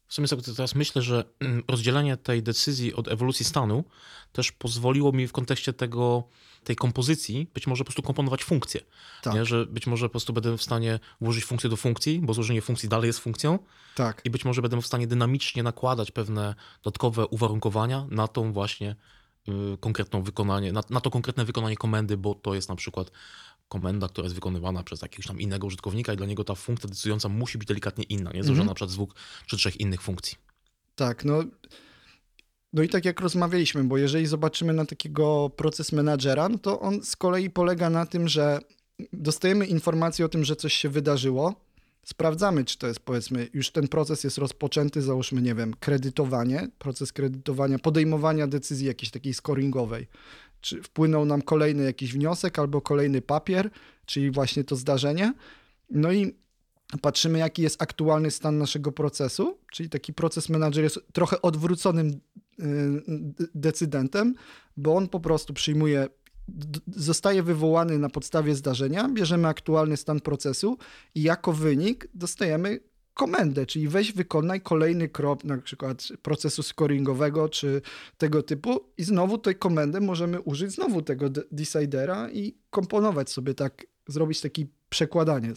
[0.10, 3.84] W sumie sobie teraz myślę, że mm, rozdzielenie tej decyzji od ewolucji stanu
[4.32, 6.24] też pozwoliło mi w kontekście tego,
[6.64, 8.82] tej kompozycji być może po prostu komponować funkcje.
[9.22, 9.34] Tak.
[9.34, 9.46] Nie?
[9.46, 12.90] Że być może po prostu będę w stanie włożyć funkcję do funkcji, bo złożenie funkcji
[12.90, 13.60] dalej jest funkcją.
[13.96, 14.22] Tak.
[14.26, 18.96] I być może będę w stanie dynamicznie nakładać pewne dodatkowe uwarunkowania na tą właśnie
[19.50, 23.12] y, konkretną wykonanie, na, na to konkretne wykonanie komendy, bo to jest na przykład
[23.70, 27.30] komenda, która jest wykonywana przez jakiegoś tam innego użytkownika i dla niego ta funkcja decydująca
[27.30, 28.44] musi być delikatnie inna, nie?
[28.44, 28.68] Złożona mhm.
[28.68, 29.16] na przykład z dwóch
[29.46, 30.38] czy trzech innych funkcji.
[30.96, 31.44] Tak, no...
[32.74, 37.04] No i tak jak rozmawialiśmy, bo jeżeli zobaczymy na takiego proces menadżera, no to on
[37.04, 38.60] z kolei polega na tym, że
[39.14, 41.56] dostajemy informację o tym, że coś się wydarzyło,
[42.06, 47.14] sprawdzamy, czy to jest powiedzmy, już ten proces jest rozpoczęty, załóżmy, nie wiem, kredytowanie, proces
[47.14, 50.08] kredytowania, podejmowania decyzji jakiejś takiej scoringowej
[50.62, 53.70] czy wpłynął nam kolejny jakiś wniosek albo kolejny papier,
[54.06, 55.34] czyli właśnie to zdarzenie.
[55.90, 56.36] No i
[57.02, 62.22] patrzymy, jaki jest aktualny stan naszego procesu, czyli taki proces manager jest trochę odwróconym y,
[63.56, 64.36] decydentem,
[64.78, 66.08] bo on po prostu przyjmuje,
[66.88, 70.78] zostaje wywołany na podstawie zdarzenia, bierzemy aktualny stan procesu
[71.16, 72.80] i jako wynik dostajemy
[73.20, 77.82] komendę, czyli weź wykonaj kolejny krok, na przykład procesu scoringowego czy
[78.18, 83.86] tego typu i znowu tej komendę możemy użyć znowu tego decidera i komponować sobie tak,
[84.08, 85.54] zrobić taki przekładanie,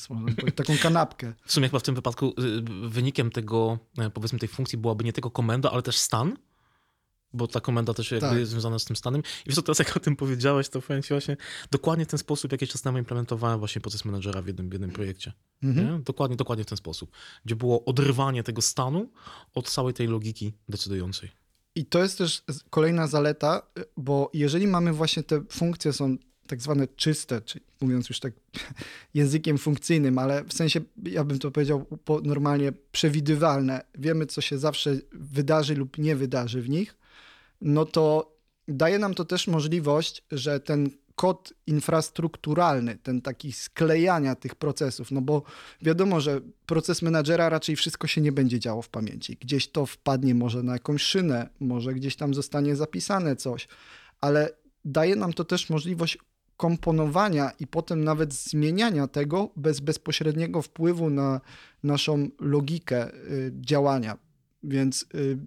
[0.55, 1.33] taką kanapkę.
[1.45, 5.13] W sumie chyba w tym wypadku y, wynikiem tego, e, powiedzmy tej funkcji byłaby nie
[5.13, 6.37] tylko komenda, ale też stan,
[7.35, 8.39] bo ta komenda też jakby Tak.
[8.39, 9.21] jest związana z tym stanem.
[9.21, 11.37] I wiesz co, teraz jak o tym powiedziałeś, to powiem ci właśnie
[11.71, 14.91] dokładnie w ten sposób jakiś czas temu implementowałem właśnie proces menedżera w jednym, w jednym
[14.91, 15.33] projekcie.
[15.63, 15.87] Mhm.
[15.87, 15.99] Nie?
[16.05, 17.11] Dokładnie, dokładnie w ten sposób.
[17.45, 19.11] Gdzie było odrywanie tego stanu
[19.55, 21.31] od całej tej logiki decydującej.
[21.75, 23.63] I to jest też kolejna zaleta,
[23.97, 26.17] bo jeżeli mamy właśnie te funkcje są
[26.47, 28.33] tak zwane czyste, czyli mówiąc już tak
[29.15, 34.59] językiem funkcyjnym, ale w sensie, ja bym to powiedział po, normalnie przewidywalne, wiemy co się
[34.59, 36.97] zawsze wydarzy lub nie wydarzy w nich,
[37.63, 38.33] no to
[38.69, 45.21] daje nam to też możliwość, że ten kod infrastrukturalny, ten taki sklejania tych procesów, no
[45.21, 45.43] bo
[45.83, 49.37] wiadomo, że proces menadżera raczej wszystko się nie będzie działo w pamięci.
[49.41, 53.69] Gdzieś to wpadnie może na jakąś szynę, może gdzieś tam zostanie zapisane coś,
[54.21, 54.51] ale
[54.85, 56.19] daje nam to też możliwość
[56.57, 61.41] komponowania i potem nawet zmieniania tego bez bezpośredniego wpływu na
[61.83, 64.19] naszą logikę y, działania.
[64.65, 65.39] Więc y,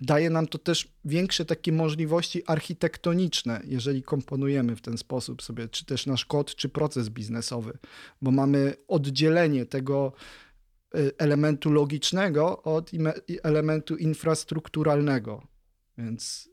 [0.00, 5.84] daje nam to też większe takie możliwości architektoniczne, jeżeli komponujemy w ten sposób sobie, czy
[5.84, 7.78] też nasz kod, czy proces biznesowy,
[8.22, 10.12] bo mamy oddzielenie tego
[10.94, 12.90] y, elementu logicznego od
[13.42, 15.46] elementu infrastrukturalnego.
[15.98, 16.49] Więc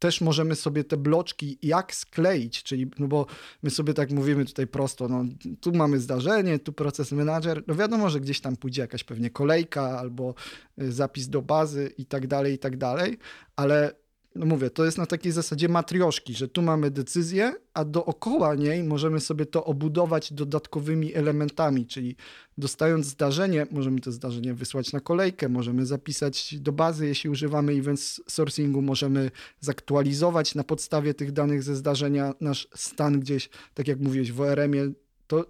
[0.00, 3.26] też możemy sobie te bloczki jak skleić, czyli, no bo
[3.62, 5.24] my sobie tak mówimy tutaj prosto, no
[5.60, 9.98] tu mamy zdarzenie, tu proces menadżer, no wiadomo, że gdzieś tam pójdzie jakaś pewnie kolejka
[9.98, 10.34] albo
[10.82, 13.18] y, zapis do bazy i tak dalej, i tak dalej,
[13.56, 13.99] ale
[14.34, 18.84] no mówię, to jest na takiej zasadzie matrioszki, że tu mamy decyzję, a dookoła niej
[18.84, 22.16] możemy sobie to obudować dodatkowymi elementami, czyli
[22.58, 28.00] dostając zdarzenie, możemy to zdarzenie wysłać na kolejkę, możemy zapisać do bazy, jeśli używamy event
[28.28, 34.32] sourcingu, możemy zaktualizować na podstawie tych danych ze zdarzenia nasz stan gdzieś, tak jak mówiłeś,
[34.32, 34.92] w ORM-ie,
[35.26, 35.44] to,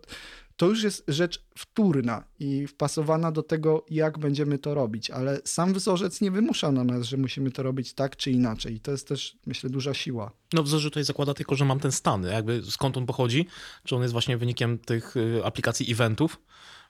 [0.61, 5.75] to już jest rzecz wtórna i wpasowana do tego, jak będziemy to robić, ale sam
[5.75, 8.75] wzorzec nie wymusza na nas, że musimy to robić tak czy inaczej.
[8.75, 10.31] I to jest też, myślę, duża siła.
[10.53, 12.23] No wzór tutaj zakłada tylko, że mam ten stan.
[12.25, 13.47] Jakby skąd on pochodzi?
[13.85, 16.41] Czy on jest właśnie wynikiem tych y, aplikacji eventów?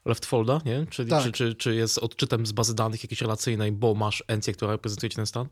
[0.05, 0.85] Left folda, nie?
[0.89, 1.23] Czyli Tak.
[1.23, 5.09] czy, czy, czy jest odczytem z bazy danych jakiejś relacyjnej, bo masz encję, która reprezentuje
[5.09, 5.47] ten stan?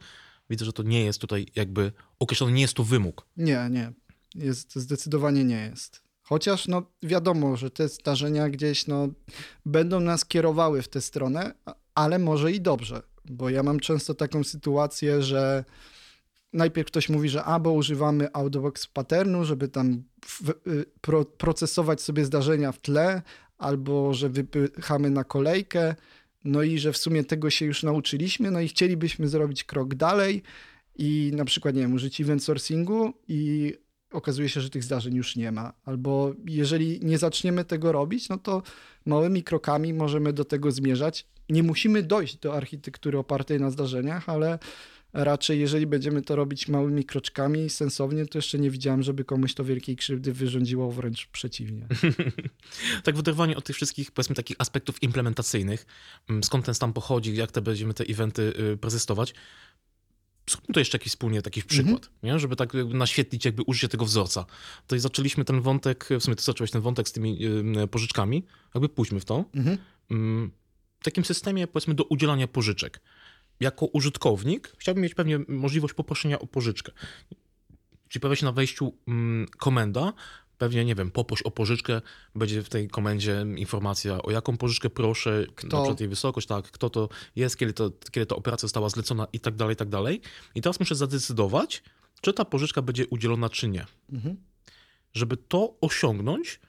[0.49, 3.25] Widzę, że to nie jest tutaj jakby określony, nie jest to wymóg.
[3.37, 3.91] Nie, nie.
[4.35, 6.08] Jest, zdecydowanie nie jest.
[6.29, 9.07] Chociaż no, wiadomo, że te zdarzenia gdzieś no,
[9.65, 11.53] będą nas kierowały w tę stronę,
[11.95, 15.63] ale może i dobrze, bo ja mam często taką sytuację, że
[16.53, 22.25] najpierw ktoś mówi, że albo używamy outbox patternu, żeby tam w, y, pro, procesować sobie
[22.25, 23.21] zdarzenia w tle,
[23.57, 25.95] albo że wypychamy na kolejkę,
[26.43, 30.43] no i że w sumie tego się już nauczyliśmy, no i chcielibyśmy zrobić krok dalej
[30.95, 33.73] i na przykład, nie wiem, użyć event sourcingu i
[34.11, 35.73] okazuje się, że tych zdarzeń już nie ma.
[35.85, 38.63] Albo jeżeli nie zaczniemy tego robić, no to
[39.05, 41.25] małymi krokami możemy do tego zmierzać.
[41.49, 44.59] Nie musimy dojść do architektury opartej na zdarzeniach, ale
[45.13, 49.63] raczej jeżeli będziemy to robić małymi kroczkami, sensownie, to jeszcze nie widziałem, żeby komuś to
[49.63, 51.87] wielkiej krzywdy wyrządziło, wręcz przeciwnie.
[53.03, 55.85] tak w oderwaniu od tych wszystkich, powiedzmy, takich aspektów implementacyjnych,
[56.29, 59.33] mm, skąd ten stan pochodzi, jak te będziemy te eventy y, prezystować,
[60.49, 62.39] zróbmy to jeszcze jakiś wspólnie taki przykład, nie?
[62.39, 64.45] żeby tak jakby naświetlić jakby użycie tego wzorca.
[64.81, 67.45] Tutaj zaczęliśmy ten wątek, w sumie ty zacząłeś ten wątek z tymi
[67.83, 68.43] y, pożyczkami,
[68.75, 69.45] jakby pójdźmy w to.
[69.55, 69.77] Mhm.
[70.11, 70.51] Mm,
[70.99, 73.01] w takim systemie, powiedzmy, do udzielania pożyczek.
[73.59, 76.91] Jako użytkownik chciałbym mieć pewnie możliwość poproszenia o pożyczkę.
[78.09, 80.13] Czyli pojawia się na wejściu mm, komenda,
[80.59, 82.01] pewnie, nie wiem, poproś o pożyczkę,
[82.35, 85.67] będzie w tej komendzie informacja, o jaką pożyczkę proszę, Kto?
[85.67, 89.27] na przykład jej wysokość, tak, kto to jest, kiedy, to, kiedy ta operacja została zlecona
[89.33, 90.21] i tak dalej, i tak dalej.
[90.55, 91.83] I teraz muszę zadecydować,
[92.21, 93.85] czy ta pożyczka będzie udzielona, czy nie.
[94.11, 94.35] Mhm.
[95.13, 96.59] Żeby to osiągnąć,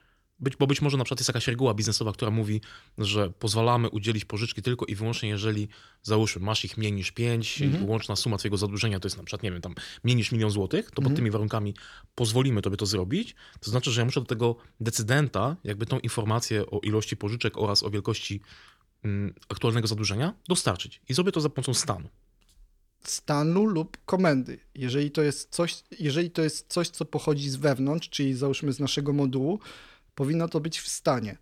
[0.41, 2.61] być, bo być może na przykład jest jakaś reguła biznesowa, która mówi,
[2.97, 5.67] że pozwalamy udzielić pożyczki tylko i wyłącznie, jeżeli
[6.03, 7.89] załóżmy, masz ich mniej niż 5 Mhm.
[7.89, 10.85] łączna suma twojego zadłużenia to jest na przykład, nie wiem, tam mniej niż milion złotych,
[10.85, 11.15] to pod Mhm.
[11.15, 11.73] tymi warunkami
[12.15, 13.35] pozwolimy tobie to zrobić.
[13.59, 17.83] To znaczy, że ja muszę do tego decydenta jakby tą informację o ilości pożyczek oraz
[17.83, 18.41] o wielkości
[19.03, 21.01] mm, aktualnego zadłużenia dostarczyć.
[21.09, 22.09] I zrobię to za pomocą stanu.
[23.03, 24.59] stanu lub komendy.
[24.75, 28.79] Jeżeli to jest coś, jeżeli to jest coś, co pochodzi z wewnątrz, czyli załóżmy z
[28.79, 29.59] naszego modułu,
[30.15, 31.37] powinno to być w stanie.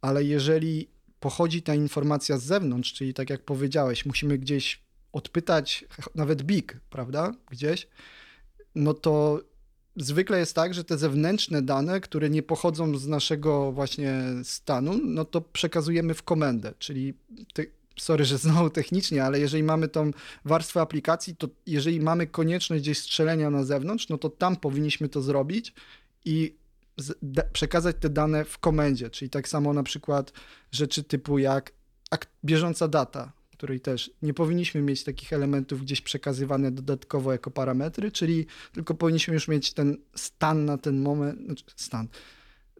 [0.00, 0.88] Ale jeżeli
[1.20, 5.84] pochodzi ta informacja z zewnątrz, czyli tak jak powiedziałeś, musimy gdzieś odpytać
[6.14, 7.32] nawet BIG, prawda?
[7.50, 7.88] Gdzieś,
[8.74, 9.40] no to
[9.96, 15.24] zwykle jest tak, że te zewnętrzne dane, które nie pochodzą z naszego właśnie stanu, no
[15.24, 17.14] to przekazujemy w komendę, czyli
[17.52, 20.10] ty, sorry, że znowu technicznie, ale jeżeli mamy tą
[20.44, 25.22] warstwę aplikacji, to jeżeli mamy konieczność gdzieś strzelenia na zewnątrz, no to tam powinniśmy to
[25.22, 25.74] zrobić
[26.24, 26.54] i
[27.52, 30.32] przekazać te dane w komendzie, czyli tak samo na przykład
[30.72, 31.72] rzeczy typu jak
[32.10, 38.12] ak- bieżąca data, której też nie powinniśmy mieć takich elementów gdzieś przekazywane dodatkowo jako parametry,
[38.12, 42.08] czyli tylko powinniśmy już mieć ten stan na ten moment, znaczy stan,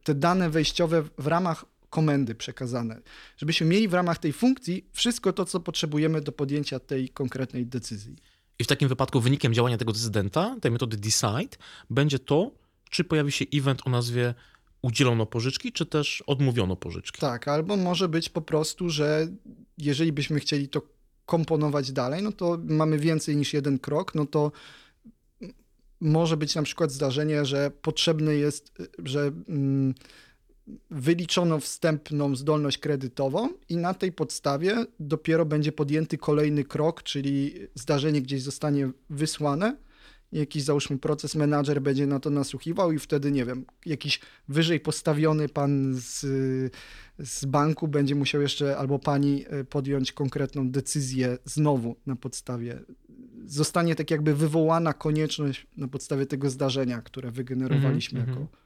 [0.05, 3.01] te dane wejściowe w ramach komendy przekazane,
[3.37, 8.17] żebyśmy mieli w ramach tej funkcji wszystko to, co potrzebujemy do podjęcia tej konkretnej decyzji.
[8.59, 11.57] I w takim wypadku wynikiem działania tego decydenta, tej metody decide,
[11.91, 12.51] będzie to,
[12.91, 14.35] czy pojawi się event o nazwie
[14.82, 17.20] udzielono pożyczki, czy też odmówiono pożyczki.
[17.20, 19.28] Tak, albo może być po prostu, że
[19.78, 20.82] jeżeli byśmy chcieli to
[21.26, 24.53] komponować dalej, no to mamy więcej niż jeden krok, no to
[26.01, 29.95] może być na przykład zdarzenie, że potrzebne jest, że mm,
[30.91, 38.22] wyliczono wstępną zdolność kredytową i na tej podstawie dopiero będzie podjęty kolejny krok, czyli zdarzenie
[38.22, 39.76] gdzieś zostanie wysłane
[40.35, 45.49] jakiś załóżmy proces menadżer będzie na to nasłuchiwał i wtedy, nie wiem, jakiś wyżej postawiony
[45.49, 46.20] pan z,
[47.18, 52.80] z banku będzie musiał jeszcze albo pani e, podjąć konkretną decyzję znowu na podstawie.
[53.47, 58.64] Zostanie tak jakby wywołana konieczność na podstawie tego zdarzenia, które wygenerowaliśmy mm -hmm, jako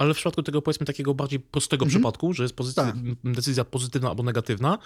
[0.00, 1.90] ale w przypadku tego powiedzmy takiego bardziej prostego mhm.
[1.90, 2.94] przypadku, że jest pozycja, tak.
[3.24, 4.78] decyzja pozytywna albo negatywna,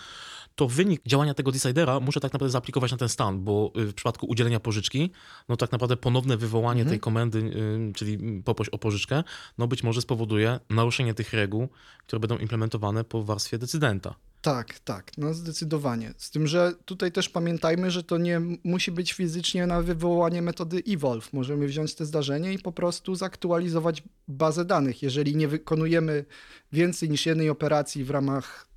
[0.55, 3.95] to wynik działania tego decidera muszę tak naprawdę zaaplikować na ten stan, bo y, w
[3.95, 5.11] przypadku udzielenia pożyczki,
[5.49, 6.91] no tak naprawdę ponowne wywołanie mhm.
[6.91, 9.25] tej komendy, y, czyli poproś o pożyczkę,
[9.59, 11.69] no być może spowoduje naruszenie tych reguł,
[12.07, 14.15] które będą implementowane po warstwie decydenta.
[14.45, 16.15] Tak, tak, no zdecydowanie.
[16.17, 20.83] Z tym, że tutaj też pamiętajmy, że to nie musi być fizycznie na wywołanie metody
[20.89, 21.33] evolve.
[21.33, 25.03] Możemy wziąć te zdarzenie i po prostu zaktualizować bazę danych.
[25.03, 26.25] Jeżeli nie wykonujemy
[26.73, 28.69] więcej niż jednej operacji w ramach,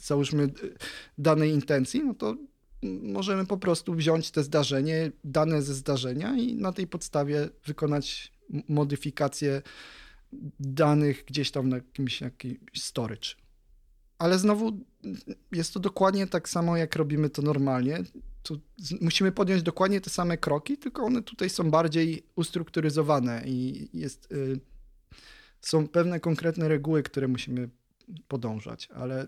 [0.00, 0.50] załóżmy,
[1.18, 2.36] danej intencji, no to
[3.02, 8.32] możemy po prostu wziąć te zdarzenie, dane ze zdarzenia i na tej podstawie wykonać
[8.68, 9.62] modyfikację
[10.60, 13.28] danych gdzieś tam na jakimś, jakimś storage.
[14.18, 14.80] Ale znowu
[15.52, 18.02] jest to dokładnie tak samo, jak robimy to normalnie.
[18.42, 18.60] Tu
[19.00, 24.60] musimy podjąć dokładnie te same kroki, tylko one tutaj są bardziej ustrukturyzowane i jest, y,
[25.60, 27.68] są pewne konkretne reguły, które musimy
[28.28, 29.26] podążać, ale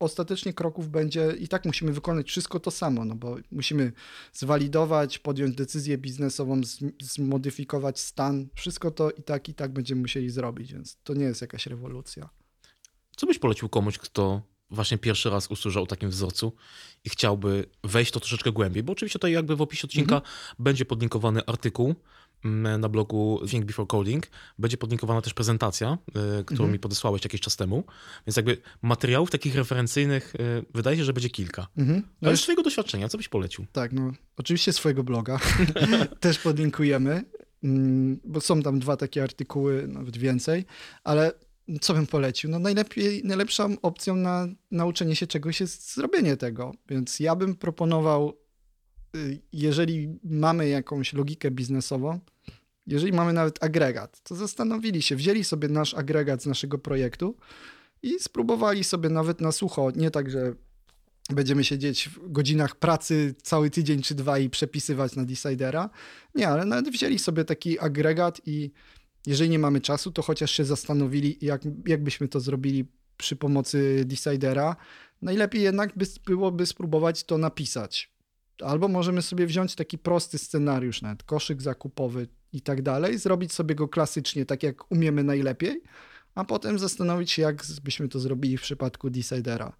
[0.00, 3.92] ostatecznie kroków będzie i tak musimy wykonać wszystko to samo, no bo musimy
[4.32, 6.60] zwalidować, podjąć decyzję biznesową,
[7.02, 11.40] zmodyfikować stan, wszystko to i tak i tak będziemy musieli zrobić, więc to nie jest
[11.40, 12.28] jakaś rewolucja.
[13.16, 16.52] Co byś polecił komuś, kto właśnie pierwszy raz usłyszał o takim wzorcu
[17.04, 18.82] i chciałby wejść to troszeczkę głębiej?
[18.82, 20.32] Bo oczywiście tutaj jakby w opisie odcinka mhm.
[20.58, 21.94] będzie podlinkowany artykuł
[22.44, 24.26] mm, na blogu Think Before Coding.
[24.58, 25.98] Będzie podlinkowana też prezentacja,
[26.40, 26.72] y, którą mhm.
[26.72, 27.84] mi podesłałeś jakiś czas temu.
[28.26, 31.66] Więc jakby materiałów takich referencyjnych y, wydaje się, że będzie kilka.
[31.78, 32.02] Mhm.
[32.22, 33.66] No Ale z swojego doświadczenia, co byś polecił?
[33.72, 35.38] Tak, no oczywiście swojego bloga
[36.20, 37.24] też podlinkujemy,
[37.64, 40.64] mm, bo są tam dwa takie artykuły, nawet więcej,
[41.04, 41.32] ale
[41.80, 42.50] co bym polecił?
[42.50, 46.72] No najlepiej, najlepszą opcją na nauczenie się czegoś jest zrobienie tego.
[46.88, 48.36] Więc ja bym proponował,
[49.16, 52.20] y, jeżeli mamy jakąś logikę biznesową,
[52.86, 57.36] jeżeli mamy nawet agregat, to zastanowili się, wzięli sobie nasz agregat z naszego projektu
[58.02, 60.54] i spróbowali sobie nawet na sucho, nie tak, że
[61.34, 65.90] będziemy siedzieć w godzinach pracy cały tydzień czy dwa i przepisywać na Decidera.
[66.34, 68.70] Nie, ale nawet wzięli sobie taki agregat i
[69.26, 72.84] jeżeli nie mamy czasu, to chociaż się zastanowili, jak, jak byśmy to zrobili
[73.16, 74.76] przy pomocy Decidera.
[75.22, 78.12] Najlepiej jednak by, byłoby spróbować to napisać.
[78.62, 83.74] Albo możemy sobie wziąć taki prosty scenariusz, nawet koszyk zakupowy i tak dalej, zrobić sobie
[83.74, 85.82] go klasycznie, tak jak umiemy najlepiej,
[86.34, 89.72] a potem zastanowić się, jak byśmy to zrobili w przypadku Decidera.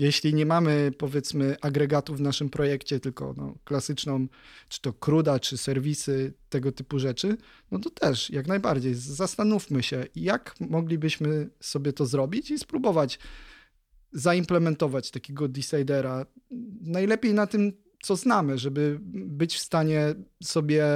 [0.00, 4.26] Jeśli nie mamy, powiedzmy, agregatów w naszym projekcie, tylko no, klasyczną,
[4.68, 7.36] czy to kruda, czy serwisy, tego typu rzeczy,
[7.70, 13.18] no to też jak najbardziej zastanówmy się, jak moglibyśmy sobie to zrobić i spróbować
[14.12, 16.26] zaimplementować takiego decidera.
[16.80, 17.72] Najlepiej na tym,
[18.02, 20.86] co znamy, żeby być w stanie sobie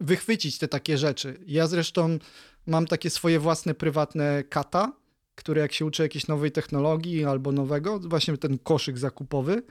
[0.00, 1.40] wychwycić te takie rzeczy.
[1.46, 2.18] Ja zresztą
[2.66, 4.92] mam takie swoje własne prywatne kata,
[5.36, 9.62] który jak się uczy jakiejś nowej technologii albo nowego, właśnie ten koszyk zakupowy,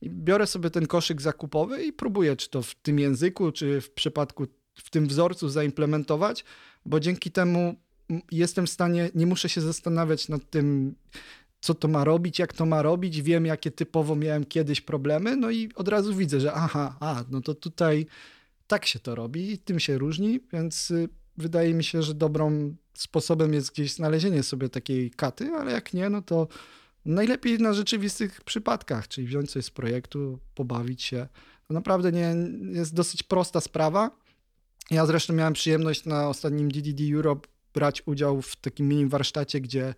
[0.00, 3.90] i biorę sobie ten koszyk zakupowy i próbuję, czy to w tym języku, czy w
[3.90, 6.44] przypadku, w tym wzorcu zaimplementować,
[6.86, 7.74] bo dzięki temu
[8.32, 10.94] jestem w stanie, nie muszę się zastanawiać nad tym,
[11.60, 15.50] co to ma robić, jak to ma robić, wiem, jakie typowo miałem kiedyś problemy, no
[15.50, 18.06] i od razu widzę, że aha, a, no to tutaj
[18.66, 23.54] tak się to robi, tym się różni, więc y, wydaje mi się, że dobrą sposobem
[23.54, 26.48] jest gdzieś znalezienie sobie takiej katy, ale jak nie, no to
[27.04, 31.28] najlepiej na rzeczywistych przypadkach, czyli wziąć coś z projektu, pobawić się.
[31.68, 32.34] To naprawdę nie
[32.72, 34.10] jest dosyć prosta sprawa.
[34.90, 39.94] Ja zresztą miałem przyjemność na ostatnim DDD Europe brać udział w takim mini warsztacie, gdzie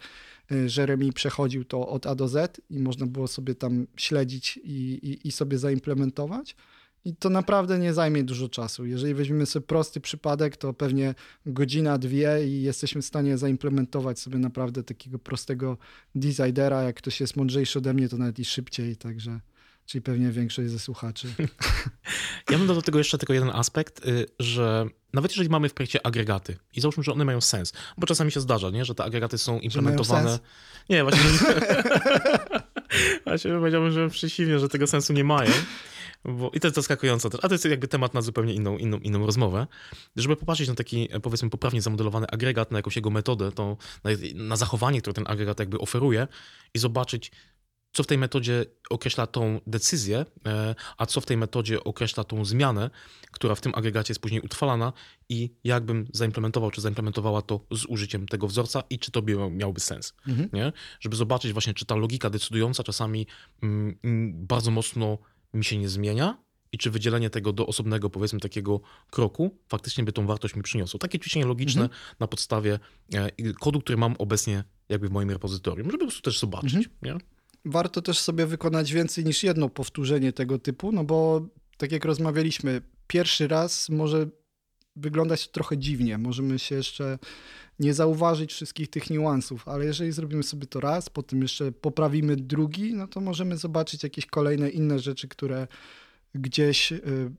[0.52, 4.70] y, Jeremy przechodził to od A do Z i można było sobie tam śledzić i,
[5.02, 6.56] i, i sobie zaimplementować.
[7.06, 8.86] I to naprawdę nie zajmie dużo czasu.
[8.86, 11.14] Jeżeli weźmiemy sobie prosty przypadek, to pewnie
[11.46, 15.78] godzina, dwie i jesteśmy w stanie zaimplementować sobie naprawdę takiego prostego
[16.14, 16.82] designera.
[16.82, 19.40] Jak ktoś jest mądrzejszy ode mnie, to nawet i szybciej, także
[19.86, 21.28] czyli pewnie większość ze słuchaczy.
[22.50, 25.74] Ja bym dodał do tego jeszcze tylko jeden aspekt, y, że nawet jeżeli mamy w
[25.74, 29.04] projekcie agregaty i załóżmy, że one mają sens, bo czasami się zdarza, nie, że te
[29.04, 30.38] agregaty są implementowane.
[30.90, 31.22] Nie, właśnie.
[33.26, 35.50] właśnie powiedziałbym, że przeciwnie, że tego sensu nie mają.
[36.28, 38.98] Bo, I to jest zaskakujące też, a to jest jakby temat na zupełnie inną, inną,
[38.98, 39.66] inną rozmowę.
[40.16, 44.56] Żeby popatrzeć na taki, powiedzmy, poprawnie zamodelowany agregat, na jakąś jego metodę, to na, na
[44.56, 46.28] zachowanie, które ten agregat jakby oferuje
[46.74, 47.32] i zobaczyć,
[47.92, 52.44] co w tej metodzie określa tą decyzję, e, a co w tej metodzie określa tą
[52.44, 52.90] zmianę,
[53.30, 54.92] która w tym agregacie jest później utrwalana
[55.28, 59.80] i jakbym zaimplementował, czy zaimplementowała to z użyciem tego wzorca i czy to by miałby
[59.80, 60.14] sens.
[60.28, 60.48] Mhm.
[60.52, 60.72] Nie?
[61.00, 63.26] Żeby zobaczyć właśnie, czy ta logika decydująca czasami
[63.62, 65.18] mm, mm, bardzo mocno
[65.54, 66.38] mi się nie zmienia
[66.72, 68.80] i czy wydzielenie tego do osobnego, powiedzmy, takiego
[69.10, 70.98] kroku faktycznie by tą wartość mi przyniosło.
[70.98, 72.00] Takie ćwiczenie logiczne mhm.
[72.20, 72.78] na podstawie
[73.14, 76.74] e, kodu, który mam obecnie jakby w moim repozytorium, żeby po prostu też zobaczyć.
[76.74, 76.90] Mhm.
[77.02, 77.36] Nie?
[77.66, 82.82] warto też sobie wykonać więcej niż jedno powtórzenie tego typu, no bo tak jak rozmawialiśmy,
[83.06, 84.26] pierwszy raz może
[84.96, 87.18] wyglądać trochę dziwnie, możemy się jeszcze
[87.80, 92.94] nie zauważyć wszystkich tych niuansów, ale jeżeli zrobimy sobie to raz, potem jeszcze poprawimy drugi,
[92.94, 95.66] no to możemy zobaczyć jakieś kolejne inne rzeczy, które
[96.34, 97.30] gdzieś y,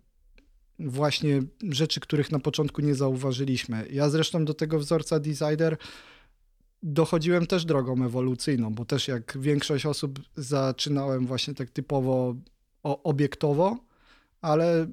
[0.80, 3.88] właśnie rzeczy, których na początku nie zauważyliśmy.
[3.92, 5.78] Ja zresztą do tego wzorca Designer
[6.84, 12.36] dochodziłem też drogą ewolucyjną, bo też jak większość osób zaczynałem właśnie tak typowo
[12.84, 13.78] obiektowo,
[14.42, 14.88] ale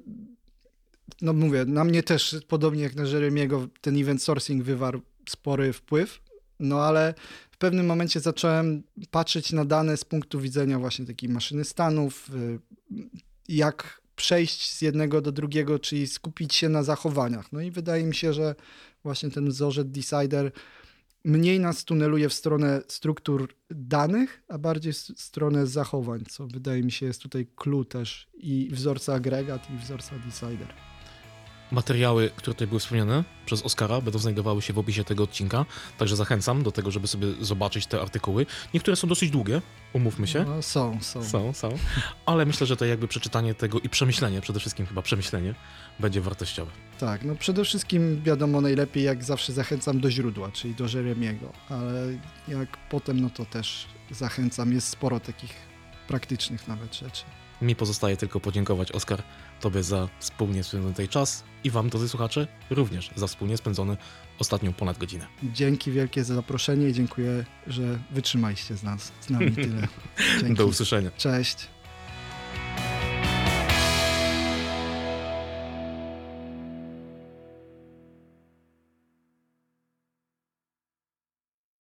[1.21, 6.21] no mówię, na mnie też, podobnie jak na Jeremiego, ten event sourcing wywarł spory wpływ,
[6.59, 7.13] no ale
[7.51, 12.59] w pewnym momencie zacząłem patrzeć na dane z punktu widzenia właśnie takiej maszyny stanów, y,
[13.47, 17.51] jak przejść z jednego do drugiego, czyli skupić się na zachowaniach.
[17.51, 18.55] No i wydaje mi się, że
[19.03, 20.51] właśnie ten wzorzec Decider
[21.25, 26.91] mniej nas tuneluje w stronę struktur danych, a bardziej w stronę zachowań, co wydaje mi
[26.91, 30.94] się jest tutaj clue też i wzorca agregat i wzorca decider.
[31.71, 35.65] Materiały, które tutaj były wspomniane przez Oskara, będą znajdowały się w opisie tego odcinka,
[35.97, 38.45] także zachęcam do tego, żeby sobie zobaczyć te artykuły.
[38.73, 39.61] Niektóre są dosyć długie,
[39.93, 40.45] umówmy się.
[40.47, 41.23] No, są, są.
[41.23, 41.77] Są, są.
[42.25, 45.55] Ale myślę, że to jakby przeczytanie tego i przemyślenie, przede wszystkim chyba przemyślenie,
[45.99, 46.71] będzie wartościowe.
[46.99, 52.03] Tak, no przede wszystkim wiadomo najlepiej, jak zawsze zachęcam do źródła, czyli do Jeremiego, ale
[52.47, 54.73] jak potem, no to też zachęcam.
[54.73, 55.53] Jest sporo takich
[56.07, 57.23] praktycznych nawet rzeczy.
[57.61, 59.23] Mi pozostaje tylko podziękować, Oskar,
[59.61, 63.97] Tobie za wspólnie spędzony tej czas i Wam, drodzy słuchacze, również za wspólnie spędzony
[64.39, 65.27] ostatnią ponad godzinę.
[65.43, 69.87] Dzięki wielkie za zaproszenie i dziękuję, że wytrzymaliście z nas, z nami tyle.
[70.41, 70.53] Dzięki.
[70.55, 71.11] Do usłyszenia.
[71.11, 71.67] Cześć.